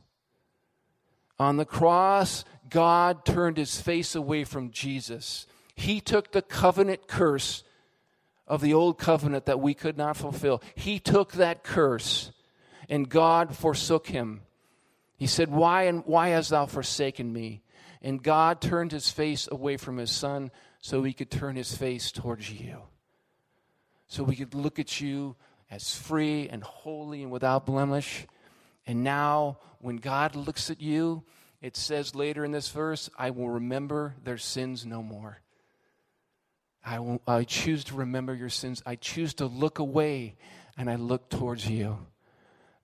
On 1.37 1.57
the 1.57 1.65
cross, 1.65 2.43
God 2.71 3.23
turned 3.23 3.57
his 3.57 3.79
face 3.79 4.15
away 4.15 4.45
from 4.45 4.71
Jesus. 4.71 5.45
He 5.75 6.01
took 6.01 6.31
the 6.31 6.41
covenant 6.41 7.07
curse 7.07 7.63
of 8.47 8.61
the 8.61 8.73
old 8.73 8.97
covenant 8.97 9.45
that 9.45 9.59
we 9.59 9.73
could 9.73 9.97
not 9.97 10.17
fulfill. 10.17 10.61
He 10.75 10.99
took 10.99 11.33
that 11.33 11.63
curse 11.63 12.31
and 12.89 13.09
God 13.09 13.55
forsook 13.55 14.07
him. 14.07 14.41
He 15.17 15.27
said, 15.27 15.51
Why 15.51 15.83
and 15.83 16.03
why 16.05 16.29
hast 16.29 16.51
thou 16.51 16.65
forsaken 16.65 17.31
me? 17.31 17.61
And 18.01 18.23
God 18.23 18.61
turned 18.61 18.91
his 18.91 19.09
face 19.09 19.49
away 19.51 19.77
from 19.77 19.97
his 19.97 20.11
son 20.11 20.51
so 20.79 21.03
he 21.03 21.13
could 21.13 21.31
turn 21.31 21.55
his 21.55 21.75
face 21.75 22.11
towards 22.11 22.49
you. 22.49 22.83
So 24.07 24.23
we 24.23 24.35
could 24.35 24.53
look 24.53 24.79
at 24.79 25.01
you 25.01 25.35
as 25.69 25.95
free 25.95 26.47
and 26.47 26.63
holy 26.63 27.23
and 27.23 27.31
without 27.31 27.65
blemish. 27.65 28.25
And 28.85 29.03
now, 29.03 29.57
when 29.79 29.97
God 29.97 30.35
looks 30.35 30.69
at 30.69 30.79
you, 30.79 31.23
It 31.61 31.75
says 31.75 32.13
later 32.13 32.45
in 32.45 32.51
this 32.51 32.69
verse, 32.69 33.09
I 33.17 33.31
will 33.31 33.49
remember 33.49 34.15
their 34.23 34.37
sins 34.37 34.85
no 34.85 35.01
more. 35.01 35.41
I, 36.87 37.19
I 37.27 37.43
choose 37.43 37.83
to 37.85 37.95
remember 37.95 38.33
your 38.33 38.47
sins. 38.47 38.81
I 38.85 38.95
choose 38.95 39.33
to 39.35 39.45
look 39.45 39.79
away 39.79 40.37
and 40.77 40.89
I 40.89 40.95
look 40.95 41.29
towards 41.29 41.69
you. 41.69 41.97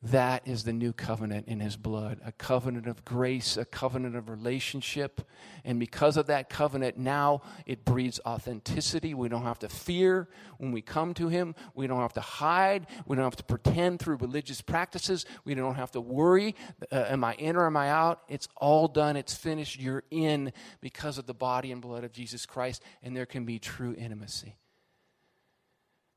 That 0.08 0.46
is 0.46 0.66
the 0.66 0.74
new 0.74 0.92
covenant 0.92 1.48
in 1.48 1.62
his 1.62 1.78
blood 1.78 2.20
a 2.26 2.34
covenant 2.34 2.88
of 2.88 3.06
grace, 3.06 3.56
a 3.56 3.64
covenant 3.64 4.18
of 4.18 4.30
relationship. 4.30 5.22
And 5.64 5.80
because 5.80 6.18
of 6.18 6.28
that 6.28 6.50
covenant, 6.50 6.98
now 6.98 7.42
it 7.66 7.86
breeds 7.86 8.20
authenticity. 8.26 9.14
We 9.14 9.30
don't 9.30 9.44
have 9.44 9.60
to 9.60 9.70
fear 9.70 10.28
when 10.58 10.74
we 10.74 10.82
come 10.82 11.14
to 11.16 11.30
him. 11.30 11.56
We 11.74 11.88
don't 11.88 12.02
have 12.02 12.14
to 12.14 12.22
hide. 12.22 12.88
We 13.06 13.16
don't 13.16 13.24
have 13.24 13.38
to 13.38 13.44
pretend 13.44 14.00
through 14.00 14.18
religious 14.18 14.62
practices. 14.62 15.26
We 15.46 15.56
don't 15.56 15.76
have 15.76 15.92
to 15.92 16.02
worry 16.02 16.56
uh, 16.92 17.06
am 17.08 17.24
I 17.24 17.34
in 17.36 17.56
or 17.56 17.66
am 17.66 17.78
I 17.78 17.90
out? 17.90 18.24
It's 18.28 18.48
all 18.58 18.88
done. 18.88 19.16
It's 19.16 19.34
finished. 19.34 19.80
You're 19.80 20.04
in 20.12 20.52
because 20.82 21.18
of 21.18 21.26
the 21.26 21.34
body 21.34 21.72
and 21.72 21.82
blood 21.82 22.04
of 22.04 22.12
Jesus 22.12 22.46
Christ, 22.46 22.84
and 23.02 23.16
there 23.16 23.26
can 23.26 23.46
be 23.46 23.60
true 23.60 23.96
intimacy. 23.98 24.58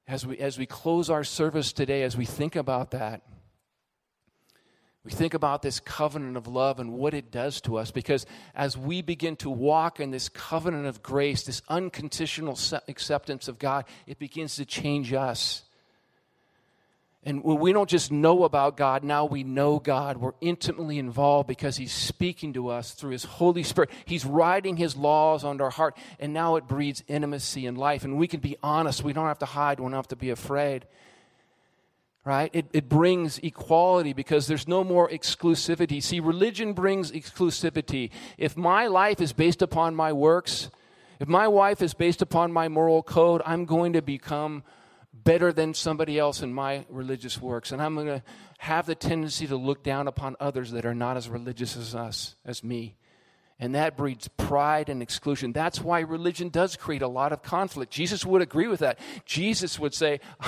As 0.09 0.27
we, 0.27 0.38
as 0.38 0.59
we 0.59 0.66
close 0.66 1.11
our 1.11 1.25
service 1.25 1.72
today, 1.72 2.03
as 2.03 2.16
we 2.16 2.25
think 2.25 2.57
about 2.57 2.92
that, 2.92 3.22
we 5.07 5.12
think 5.12 5.35
about 5.35 5.62
this 5.62 5.79
covenant 5.79 6.37
of 6.37 6.49
love 6.49 6.81
and 6.81 6.92
what 6.92 7.14
it 7.14 7.31
does 7.31 7.61
to 7.61 7.77
us 7.77 7.92
because 7.92 8.27
as 8.57 8.77
we 8.77 9.03
begin 9.03 9.37
to 9.37 9.49
walk 9.49 10.01
in 10.01 10.11
this 10.11 10.29
covenant 10.29 10.87
of 10.87 11.01
grace, 11.01 11.45
this 11.45 11.62
unconditional 11.69 12.59
acceptance 12.88 13.47
of 13.47 13.61
God, 13.61 13.85
it 14.09 14.19
begins 14.19 14.57
to 14.57 14.64
change 14.64 15.12
us. 15.12 15.62
And 17.23 17.45
we 17.45 17.73
don't 17.73 17.88
just 17.88 18.11
know 18.11 18.42
about 18.42 18.77
God, 18.77 19.05
now 19.05 19.27
we 19.27 19.45
know 19.45 19.79
God. 19.79 20.16
We're 20.16 20.33
intimately 20.40 20.99
involved 20.99 21.47
because 21.47 21.77
He's 21.77 21.92
speaking 21.92 22.53
to 22.55 22.69
us 22.69 22.90
through 22.90 23.12
His 23.12 23.25
Holy 23.25 23.62
Spirit. 23.62 23.90
He's 24.07 24.25
writing 24.25 24.77
His 24.77 24.97
laws 24.97 25.45
on 25.45 25.61
our 25.61 25.71
heart, 25.71 25.97
and 26.19 26.33
now 26.33 26.57
it 26.57 26.66
breeds 26.66 27.05
intimacy 27.07 27.66
in 27.66 27.77
life. 27.77 28.03
And 28.03 28.16
we 28.16 28.27
can 28.27 28.40
be 28.40 28.57
honest. 28.61 29.05
We 29.05 29.12
don't 29.12 29.27
have 29.27 29.38
to 29.38 29.47
hide, 29.47 29.79
we 29.79 29.85
don't 29.85 29.92
have 29.92 30.09
to 30.09 30.16
be 30.16 30.31
afraid 30.31 30.85
right? 32.26 32.50
It, 32.52 32.66
it 32.72 32.88
brings 32.88 33.38
equality 33.38 34.12
because 34.12 34.48
there's 34.48 34.66
no 34.66 34.82
more 34.82 35.08
exclusivity. 35.08 36.02
See, 36.02 36.18
religion 36.18 36.72
brings 36.72 37.12
exclusivity. 37.12 38.10
If 38.36 38.56
my 38.56 38.88
life 38.88 39.20
is 39.20 39.32
based 39.32 39.62
upon 39.62 39.94
my 39.94 40.12
works, 40.12 40.68
if 41.20 41.28
my 41.28 41.46
wife 41.46 41.80
is 41.80 41.94
based 41.94 42.22
upon 42.22 42.52
my 42.52 42.66
moral 42.66 43.04
code, 43.04 43.42
I'm 43.46 43.64
going 43.64 43.92
to 43.92 44.02
become 44.02 44.64
better 45.14 45.52
than 45.52 45.72
somebody 45.72 46.18
else 46.18 46.42
in 46.42 46.52
my 46.52 46.84
religious 46.90 47.40
works. 47.40 47.70
And 47.70 47.80
I'm 47.80 47.94
going 47.94 48.08
to 48.08 48.22
have 48.58 48.86
the 48.86 48.96
tendency 48.96 49.46
to 49.46 49.56
look 49.56 49.84
down 49.84 50.08
upon 50.08 50.34
others 50.40 50.72
that 50.72 50.84
are 50.84 50.96
not 50.96 51.16
as 51.16 51.28
religious 51.28 51.76
as 51.76 51.94
us, 51.94 52.34
as 52.44 52.64
me. 52.64 52.96
And 53.59 53.75
that 53.75 53.97
breeds 53.97 54.29
pride 54.29 54.90
and 54.90 55.01
exclusion. 55.01 55.53
That's 55.53 55.81
why 55.81 56.01
religion 56.01 56.51
does 56.51 56.77
create 56.77 57.01
a 57.01 57.09
lot 57.09 57.33
of 57.33 57.42
conflict. 57.42 57.90
Jesus 57.90 58.27
would 58.27 58.42
agree 58.42 58.66
with 58.66 58.81
that. 58.81 58.99
Jesus 59.25 59.79
would 59.79 59.95
say, 59.95 60.21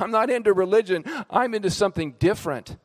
I'm 0.00 0.10
not 0.10 0.30
into 0.30 0.54
religion, 0.54 1.04
I'm 1.28 1.54
into 1.54 1.70
something 1.70 2.12
different. 2.12 2.76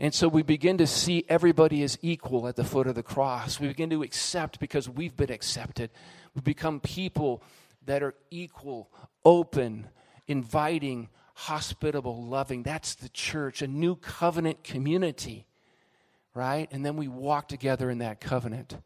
And 0.00 0.14
so 0.14 0.26
we 0.26 0.42
begin 0.42 0.78
to 0.78 0.86
see 0.86 1.24
everybody 1.28 1.82
as 1.82 1.98
equal 2.02 2.48
at 2.48 2.56
the 2.56 2.64
foot 2.64 2.86
of 2.86 2.94
the 2.94 3.02
cross. 3.02 3.60
We 3.60 3.68
begin 3.68 3.90
to 3.90 4.02
accept 4.02 4.58
because 4.58 4.88
we've 4.88 5.16
been 5.16 5.30
accepted. 5.30 5.90
We 6.34 6.40
become 6.40 6.80
people 6.80 7.42
that 7.84 8.02
are 8.02 8.14
equal, 8.30 8.90
open, 9.24 9.86
inviting, 10.26 11.08
hospitable, 11.34 12.24
loving. 12.24 12.62
That's 12.62 12.94
the 12.94 13.10
church, 13.10 13.62
a 13.62 13.68
new 13.68 13.96
covenant 13.96 14.64
community 14.64 15.46
right? 16.34 16.68
And 16.72 16.84
then 16.84 16.96
we 16.96 17.08
walk 17.08 17.48
together 17.48 17.90
in 17.90 17.98
that 17.98 18.20
covenant. 18.20 18.76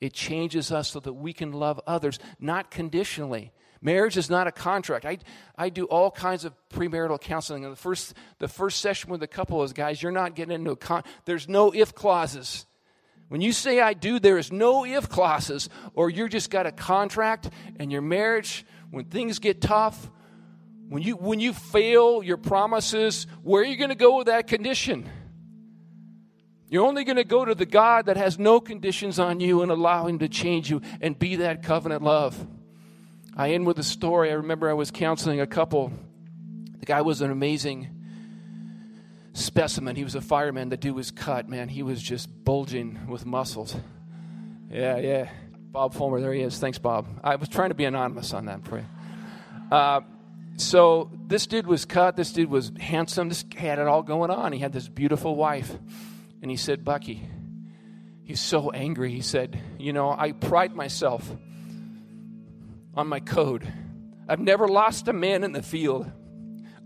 It 0.00 0.12
changes 0.12 0.72
us 0.72 0.90
so 0.90 1.00
that 1.00 1.12
we 1.12 1.32
can 1.32 1.52
love 1.52 1.80
others, 1.86 2.18
not 2.40 2.70
conditionally. 2.70 3.52
Marriage 3.80 4.16
is 4.16 4.30
not 4.30 4.46
a 4.46 4.52
contract. 4.52 5.04
I, 5.04 5.18
I 5.58 5.68
do 5.68 5.86
all 5.86 6.10
kinds 6.10 6.44
of 6.44 6.54
premarital 6.72 7.20
counseling. 7.20 7.64
And 7.64 7.72
the 7.72 7.76
first, 7.76 8.14
the 8.38 8.48
first 8.48 8.80
session 8.80 9.10
with 9.10 9.22
a 9.22 9.26
couple 9.28 9.62
is, 9.64 9.72
guys, 9.72 10.02
you're 10.02 10.12
not 10.12 10.36
getting 10.36 10.54
into 10.54 10.70
a 10.70 10.76
con. 10.76 11.02
There's 11.24 11.48
no 11.48 11.72
if 11.72 11.94
clauses. 11.94 12.66
When 13.28 13.40
you 13.40 13.52
say 13.52 13.80
I 13.80 13.94
do, 13.94 14.20
there 14.20 14.38
is 14.38 14.52
no 14.52 14.84
if 14.84 15.08
clauses, 15.08 15.68
or 15.94 16.10
you're 16.10 16.28
just 16.28 16.50
got 16.50 16.66
a 16.66 16.72
contract 16.72 17.48
and 17.76 17.90
your 17.90 18.02
marriage, 18.02 18.64
when 18.90 19.06
things 19.06 19.38
get 19.38 19.60
tough, 19.60 20.10
when 20.88 21.02
you, 21.02 21.16
when 21.16 21.40
you 21.40 21.52
fail 21.52 22.22
your 22.22 22.36
promises, 22.36 23.26
where 23.42 23.62
are 23.62 23.64
you 23.64 23.76
going 23.76 23.88
to 23.88 23.96
go 23.96 24.18
with 24.18 24.26
that 24.26 24.46
condition? 24.46 25.08
You're 26.72 26.86
only 26.86 27.04
going 27.04 27.16
to 27.16 27.24
go 27.24 27.44
to 27.44 27.54
the 27.54 27.66
God 27.66 28.06
that 28.06 28.16
has 28.16 28.38
no 28.38 28.58
conditions 28.58 29.18
on 29.18 29.40
you 29.40 29.60
and 29.60 29.70
allow 29.70 30.06
Him 30.06 30.20
to 30.20 30.28
change 30.28 30.70
you 30.70 30.80
and 31.02 31.18
be 31.18 31.36
that 31.36 31.62
covenant 31.62 32.02
love. 32.02 32.46
I 33.36 33.50
end 33.50 33.66
with 33.66 33.78
a 33.78 33.82
story. 33.82 34.30
I 34.30 34.36
remember 34.36 34.70
I 34.70 34.72
was 34.72 34.90
counseling 34.90 35.38
a 35.38 35.46
couple. 35.46 35.92
The 36.80 36.86
guy 36.86 37.02
was 37.02 37.20
an 37.20 37.30
amazing 37.30 37.90
specimen. 39.34 39.96
He 39.96 40.02
was 40.02 40.14
a 40.14 40.22
fireman. 40.22 40.70
The 40.70 40.78
dude 40.78 40.94
was 40.94 41.10
cut, 41.10 41.46
man. 41.46 41.68
He 41.68 41.82
was 41.82 42.02
just 42.02 42.42
bulging 42.42 43.06
with 43.06 43.26
muscles. 43.26 43.76
Yeah, 44.70 44.96
yeah. 44.96 45.28
Bob 45.72 45.92
Fulmer, 45.92 46.22
there 46.22 46.32
he 46.32 46.40
is. 46.40 46.58
Thanks, 46.58 46.78
Bob. 46.78 47.06
I 47.22 47.36
was 47.36 47.50
trying 47.50 47.68
to 47.68 47.74
be 47.74 47.84
anonymous 47.84 48.32
on 48.32 48.46
that 48.46 48.64
for 48.64 48.78
you. 48.78 48.86
Uh, 49.70 50.00
so 50.56 51.10
this 51.26 51.46
dude 51.46 51.66
was 51.66 51.84
cut. 51.84 52.16
This 52.16 52.32
dude 52.32 52.48
was 52.48 52.72
handsome. 52.80 53.28
This 53.28 53.44
had 53.54 53.78
it 53.78 53.86
all 53.86 54.02
going 54.02 54.30
on. 54.30 54.54
He 54.54 54.58
had 54.58 54.72
this 54.72 54.88
beautiful 54.88 55.36
wife. 55.36 55.70
And 56.42 56.50
he 56.50 56.56
said, 56.56 56.84
Bucky, 56.84 57.26
he's 58.24 58.40
so 58.40 58.70
angry. 58.70 59.12
He 59.12 59.20
said, 59.22 59.58
You 59.78 59.92
know, 59.92 60.10
I 60.10 60.32
pride 60.32 60.74
myself 60.74 61.30
on 62.94 63.06
my 63.06 63.20
code. 63.20 63.66
I've 64.28 64.40
never 64.40 64.68
lost 64.68 65.08
a 65.08 65.12
man 65.12 65.44
in 65.44 65.52
the 65.52 65.62
field. 65.62 66.10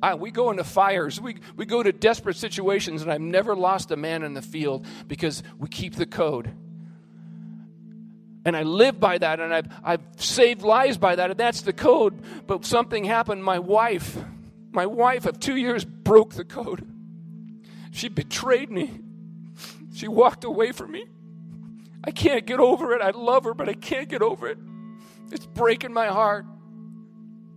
I, 0.02 0.14
we 0.14 0.30
go 0.30 0.50
into 0.50 0.62
fires, 0.62 1.18
we, 1.18 1.38
we 1.56 1.64
go 1.64 1.82
to 1.82 1.90
desperate 1.90 2.36
situations, 2.36 3.00
and 3.00 3.10
I've 3.10 3.20
never 3.20 3.56
lost 3.56 3.90
a 3.90 3.96
man 3.96 4.22
in 4.24 4.34
the 4.34 4.42
field 4.42 4.86
because 5.08 5.42
we 5.58 5.68
keep 5.68 5.94
the 5.94 6.06
code. 6.06 6.52
And 8.44 8.56
I 8.56 8.62
live 8.62 9.00
by 9.00 9.18
that, 9.18 9.40
and 9.40 9.52
I've, 9.52 9.66
I've 9.82 10.02
saved 10.18 10.62
lives 10.62 10.98
by 10.98 11.16
that, 11.16 11.30
and 11.30 11.40
that's 11.40 11.62
the 11.62 11.72
code. 11.72 12.20
But 12.46 12.64
something 12.64 13.04
happened. 13.04 13.42
My 13.42 13.58
wife, 13.58 14.16
my 14.70 14.86
wife 14.86 15.24
of 15.24 15.40
two 15.40 15.56
years, 15.56 15.84
broke 15.84 16.34
the 16.34 16.44
code. 16.44 16.86
She 17.90 18.08
betrayed 18.08 18.70
me. 18.70 19.00
She 19.96 20.08
walked 20.08 20.44
away 20.44 20.72
from 20.72 20.90
me. 20.90 21.06
I 22.04 22.10
can't 22.10 22.44
get 22.44 22.60
over 22.60 22.92
it. 22.92 23.00
I 23.00 23.12
love 23.12 23.44
her, 23.44 23.54
but 23.54 23.66
I 23.66 23.72
can't 23.72 24.10
get 24.10 24.20
over 24.20 24.46
it. 24.46 24.58
It's 25.32 25.46
breaking 25.46 25.94
my 25.94 26.08
heart. 26.08 26.44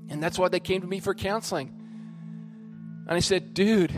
And 0.07 0.23
that's 0.23 0.39
why 0.39 0.47
they 0.47 0.61
came 0.61 0.79
to 0.79 0.87
me 0.87 1.01
for 1.01 1.13
counseling. 1.13 1.67
And 3.07 3.13
I 3.13 3.19
said, 3.19 3.53
dude, 3.53 3.93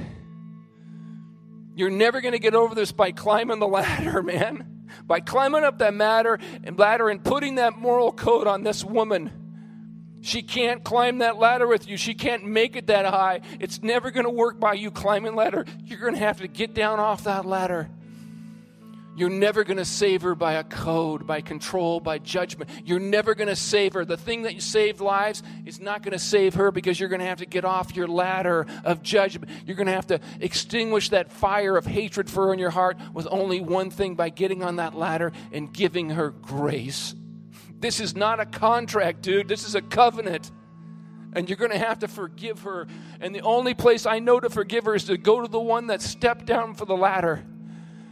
you're 1.75 1.91
never 1.91 2.19
going 2.19 2.31
to 2.31 2.39
get 2.39 2.55
over 2.55 2.73
this 2.73 2.91
by 2.91 3.11
climbing 3.11 3.59
the 3.59 3.67
ladder, 3.67 4.23
man. 4.23 4.87
By 5.05 5.19
climbing 5.19 5.63
up 5.63 5.77
that 5.77 5.95
ladder 5.95 6.39
and 6.63 6.79
ladder 6.79 7.09
and 7.09 7.23
putting 7.23 7.55
that 7.55 7.77
moral 7.77 8.11
code 8.11 8.47
on 8.47 8.63
this 8.63 8.83
woman. 8.83 10.17
She 10.21 10.41
can't 10.41 10.83
climb 10.83 11.19
that 11.19 11.37
ladder 11.37 11.67
with 11.67 11.87
you. 11.87 11.95
She 11.95 12.15
can't 12.15 12.43
make 12.43 12.75
it 12.75 12.87
that 12.87 13.05
high. 13.05 13.41
It's 13.59 13.83
never 13.83 14.09
going 14.09 14.25
to 14.25 14.31
work 14.31 14.59
by 14.59 14.73
you 14.73 14.89
climbing 14.89 15.35
ladder. 15.35 15.63
You're 15.85 15.99
going 15.99 16.15
to 16.15 16.19
have 16.19 16.41
to 16.41 16.47
get 16.47 16.73
down 16.73 16.99
off 16.99 17.25
that 17.25 17.45
ladder 17.45 17.87
you're 19.13 19.29
never 19.29 19.65
going 19.65 19.77
to 19.77 19.85
save 19.85 20.21
her 20.21 20.35
by 20.35 20.53
a 20.53 20.63
code, 20.63 21.27
by 21.27 21.41
control, 21.41 21.99
by 21.99 22.17
judgment. 22.17 22.69
You're 22.85 22.99
never 22.99 23.35
going 23.35 23.49
to 23.49 23.57
save 23.57 23.93
her. 23.93 24.05
The 24.05 24.15
thing 24.15 24.43
that 24.43 24.53
you 24.55 24.61
saved 24.61 25.01
lives 25.01 25.43
is 25.65 25.81
not 25.81 26.01
going 26.01 26.13
to 26.13 26.19
save 26.19 26.53
her 26.53 26.71
because 26.71 26.97
you're 26.97 27.09
going 27.09 27.19
to 27.19 27.25
have 27.25 27.39
to 27.39 27.45
get 27.45 27.65
off 27.65 27.95
your 27.95 28.07
ladder 28.07 28.65
of 28.85 29.03
judgment. 29.03 29.51
You're 29.65 29.75
going 29.75 29.87
to 29.87 29.93
have 29.93 30.07
to 30.07 30.21
extinguish 30.39 31.09
that 31.09 31.31
fire 31.31 31.75
of 31.75 31.85
hatred 31.85 32.29
for 32.29 32.47
her 32.47 32.53
in 32.53 32.59
your 32.59 32.69
heart 32.69 32.97
with 33.13 33.27
only 33.29 33.59
one 33.59 33.89
thing 33.89 34.15
by 34.15 34.29
getting 34.29 34.63
on 34.63 34.77
that 34.77 34.95
ladder 34.95 35.33
and 35.51 35.73
giving 35.73 36.11
her 36.11 36.29
grace. 36.29 37.13
This 37.79 37.99
is 37.99 38.15
not 38.15 38.39
a 38.39 38.45
contract, 38.45 39.23
dude. 39.23 39.49
This 39.49 39.65
is 39.65 39.75
a 39.75 39.81
covenant. 39.81 40.51
And 41.33 41.49
you're 41.49 41.57
going 41.57 41.71
to 41.71 41.77
have 41.77 41.99
to 41.99 42.07
forgive 42.07 42.61
her. 42.61 42.87
And 43.19 43.35
the 43.35 43.41
only 43.41 43.73
place 43.73 44.05
I 44.05 44.19
know 44.19 44.39
to 44.39 44.49
forgive 44.49 44.85
her 44.85 44.95
is 44.95 45.05
to 45.05 45.17
go 45.17 45.41
to 45.41 45.47
the 45.49 45.59
one 45.59 45.87
that 45.87 46.01
stepped 46.01 46.45
down 46.45 46.75
for 46.75 46.85
the 46.85 46.95
ladder 46.95 47.45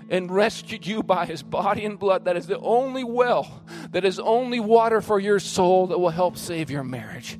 and 0.09 0.31
rescued 0.31 0.85
you 0.85 1.03
by 1.03 1.25
his 1.25 1.43
body 1.43 1.85
and 1.85 1.97
blood. 1.99 2.25
That 2.25 2.35
is 2.35 2.47
the 2.47 2.59
only 2.59 3.03
well, 3.03 3.63
that 3.91 4.03
is 4.03 4.19
only 4.19 4.59
water 4.59 5.01
for 5.01 5.19
your 5.19 5.39
soul 5.39 5.87
that 5.87 5.99
will 5.99 6.09
help 6.09 6.37
save 6.37 6.69
your 6.69 6.83
marriage. 6.83 7.39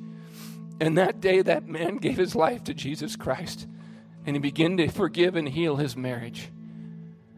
And 0.80 0.96
that 0.96 1.20
day, 1.20 1.42
that 1.42 1.68
man 1.68 1.96
gave 1.96 2.16
his 2.16 2.34
life 2.34 2.64
to 2.64 2.74
Jesus 2.74 3.16
Christ 3.16 3.66
and 4.24 4.36
he 4.36 4.40
began 4.40 4.76
to 4.76 4.88
forgive 4.88 5.36
and 5.36 5.48
heal 5.48 5.76
his 5.76 5.96
marriage. 5.96 6.50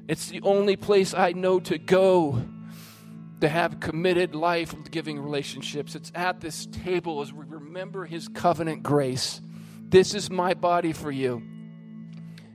It's 0.08 0.28
the 0.28 0.42
only 0.42 0.76
place 0.76 1.14
I 1.14 1.32
know 1.32 1.60
to 1.60 1.78
go 1.78 2.42
to 3.40 3.48
have 3.48 3.80
committed 3.80 4.34
life 4.34 4.74
giving 4.90 5.18
relationships. 5.18 5.94
It's 5.94 6.12
at 6.14 6.40
this 6.40 6.66
table 6.66 7.20
as 7.22 7.32
we 7.32 7.44
remember 7.46 8.04
his 8.04 8.28
covenant 8.28 8.82
grace. 8.82 9.40
This 9.88 10.14
is 10.14 10.30
my 10.30 10.54
body 10.54 10.92
for 10.92 11.10
you. 11.10 11.42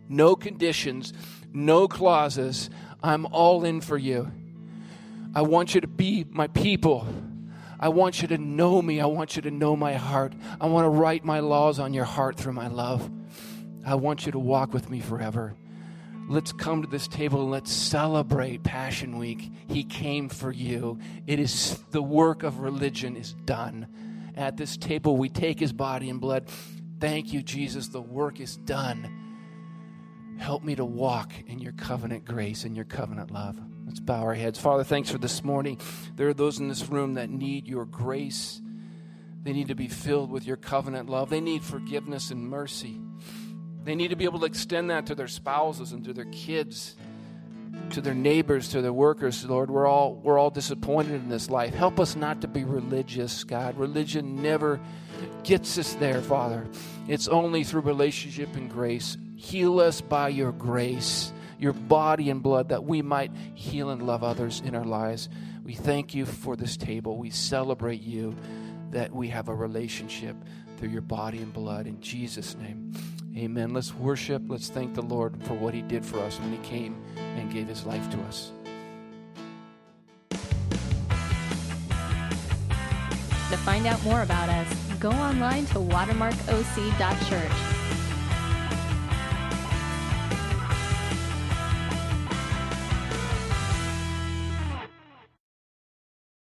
No 0.10 0.36
conditions, 0.36 1.14
no 1.54 1.88
clauses. 1.88 2.70
I'm 3.04 3.26
all 3.28 3.64
in 3.64 3.82
for 3.82 3.98
you. 3.98 4.32
I 5.36 5.42
want 5.42 5.76
you 5.76 5.82
to 5.82 5.88
be 5.88 6.26
my 6.30 6.48
people. 6.48 7.08
I 7.80 7.90
want 7.90 8.22
you 8.22 8.28
to 8.30 8.38
know 8.38 8.82
me. 8.82 9.00
I 9.00 9.06
want 9.06 9.36
you 9.36 9.42
to 9.44 9.52
know 9.52 9.76
my 9.76 9.94
heart. 9.94 10.34
I 10.60 10.66
want 10.68 10.86
to 10.86 10.90
write 10.90 11.24
my 11.24 11.42
laws 11.42 11.80
on 11.80 11.94
your 11.94 12.06
heart 12.06 12.36
through 12.36 12.54
my 12.54 12.68
love. 12.68 13.10
I 13.86 13.96
want 13.96 14.26
you 14.26 14.32
to 14.32 14.40
walk 14.40 14.74
with 14.74 14.90
me 14.90 15.00
forever. 15.00 15.56
Let's 16.28 16.52
come 16.52 16.82
to 16.82 16.90
this 16.90 17.08
table 17.08 17.42
and 17.44 17.52
let's 17.52 17.72
celebrate 17.72 18.64
Passion 18.64 19.18
Week. 19.18 19.50
He 19.68 19.84
came 19.84 20.28
for 20.28 20.52
you. 20.52 21.00
It 21.26 21.40
is 21.40 21.80
the 21.92 22.02
work 22.02 22.44
of 22.44 22.60
religion 22.60 23.16
is 23.16 23.34
done. 23.46 24.34
At 24.36 24.58
this 24.58 24.76
table, 24.76 25.16
we 25.16 25.30
take 25.30 25.60
his 25.60 25.72
body 25.72 26.10
and 26.10 26.20
blood. 26.20 26.50
Thank 27.00 27.32
you, 27.32 27.42
Jesus. 27.42 27.88
The 27.88 28.02
work 28.02 28.42
is 28.42 28.58
done. 28.58 29.27
Help 30.38 30.64
me 30.64 30.76
to 30.76 30.86
walk 30.86 31.34
in 31.48 31.60
your 31.60 31.74
covenant 31.74 32.26
grace 32.26 32.64
and 32.64 32.76
your 32.76 32.86
covenant 32.86 33.32
love. 33.32 33.60
Let's 33.86 34.00
bow 34.00 34.22
our 34.22 34.34
heads. 34.34 34.60
Father, 34.60 34.84
thanks 34.84 35.10
for 35.10 35.18
this 35.18 35.44
morning. 35.44 35.80
There 36.16 36.28
are 36.28 36.34
those 36.34 36.60
in 36.60 36.68
this 36.68 36.88
room 36.90 37.16
that 37.16 37.30
need 37.30 37.68
your 37.68 37.86
grace. 37.86 38.62
They 39.44 39.54
need 39.54 39.70
to 39.70 39.76
be 39.76 39.88
filled 39.88 40.30
with 40.30 40.46
your 40.46 40.58
covenant 40.58 41.10
love. 41.10 41.30
They 41.30 41.42
need 41.42 41.64
forgiveness 41.64 42.32
and 42.32 42.50
mercy. 42.50 43.00
They 43.84 43.96
need 43.96 44.10
to 44.10 44.18
be 44.18 44.26
able 44.26 44.40
to 44.40 44.46
extend 44.46 44.90
that 44.90 45.06
to 45.06 45.16
their 45.16 45.30
spouses 45.30 45.94
and 45.94 46.04
to 46.04 46.14
their 46.14 46.26
kids, 46.26 46.98
to 47.92 48.02
their 48.02 48.14
neighbors, 48.14 48.68
to 48.70 48.82
their 48.82 48.92
workers. 48.92 49.46
Lord, 49.46 49.72
we're 49.72 49.88
all 49.88 50.16
we're 50.16 50.38
all 50.38 50.50
disappointed 50.50 51.14
in 51.14 51.30
this 51.30 51.50
life. 51.50 51.74
Help 51.74 52.00
us 52.00 52.18
not 52.18 52.42
to 52.42 52.48
be 52.48 52.66
religious, 52.66 53.46
God. 53.46 53.78
Religion 53.78 54.42
never 54.42 54.82
gets 55.44 55.78
us 55.78 55.94
there, 55.94 56.22
Father. 56.22 56.68
It's 57.08 57.30
only 57.30 57.64
through 57.64 57.82
relationship 57.82 58.54
and 58.56 58.70
grace. 58.70 59.18
Heal 59.38 59.80
us 59.80 60.02
by 60.02 60.28
your 60.30 60.52
grace, 60.52 61.32
your 61.60 61.74
body 61.74 62.32
and 62.32 62.42
blood, 62.42 62.70
that 62.70 62.84
we 62.84 63.04
might 63.04 63.32
heal 63.54 63.92
and 63.92 64.02
love 64.02 64.24
others 64.24 64.64
in 64.66 64.74
our 64.74 64.84
lives. 64.84 65.30
We 65.64 65.76
thank 65.76 66.16
you 66.16 66.26
for 66.26 66.56
this 66.56 66.76
table. 66.76 67.18
We 67.18 67.30
celebrate 67.30 68.02
you 68.02 68.36
that 68.90 69.14
we 69.14 69.28
have 69.28 69.48
a 69.48 69.54
relationship 69.54 70.36
through 70.78 70.90
your 70.90 71.04
body 71.04 71.38
and 71.38 71.54
blood. 71.54 71.86
In 71.86 72.02
Jesus' 72.02 72.56
name. 72.56 72.94
Amen. 73.38 73.74
Let's 73.74 73.94
worship. 73.94 74.42
Let's 74.48 74.70
thank 74.70 74.96
the 74.96 75.04
Lord 75.04 75.36
for 75.44 75.54
what 75.54 75.76
He 75.76 75.84
did 75.84 76.04
for 76.04 76.18
us 76.20 76.40
when 76.40 76.52
He 76.52 76.58
came 76.68 77.00
and 77.16 77.54
gave 77.54 77.68
His 77.68 77.86
life 77.86 78.10
to 78.10 78.18
us. 78.22 78.52
To 83.52 83.58
find 83.58 83.86
out 83.86 84.04
more 84.04 84.24
about 84.24 84.50
us, 84.50 84.68
go 85.00 85.12
online 85.12 85.68
to 85.68 85.76
watermarkoc.church 85.76 87.77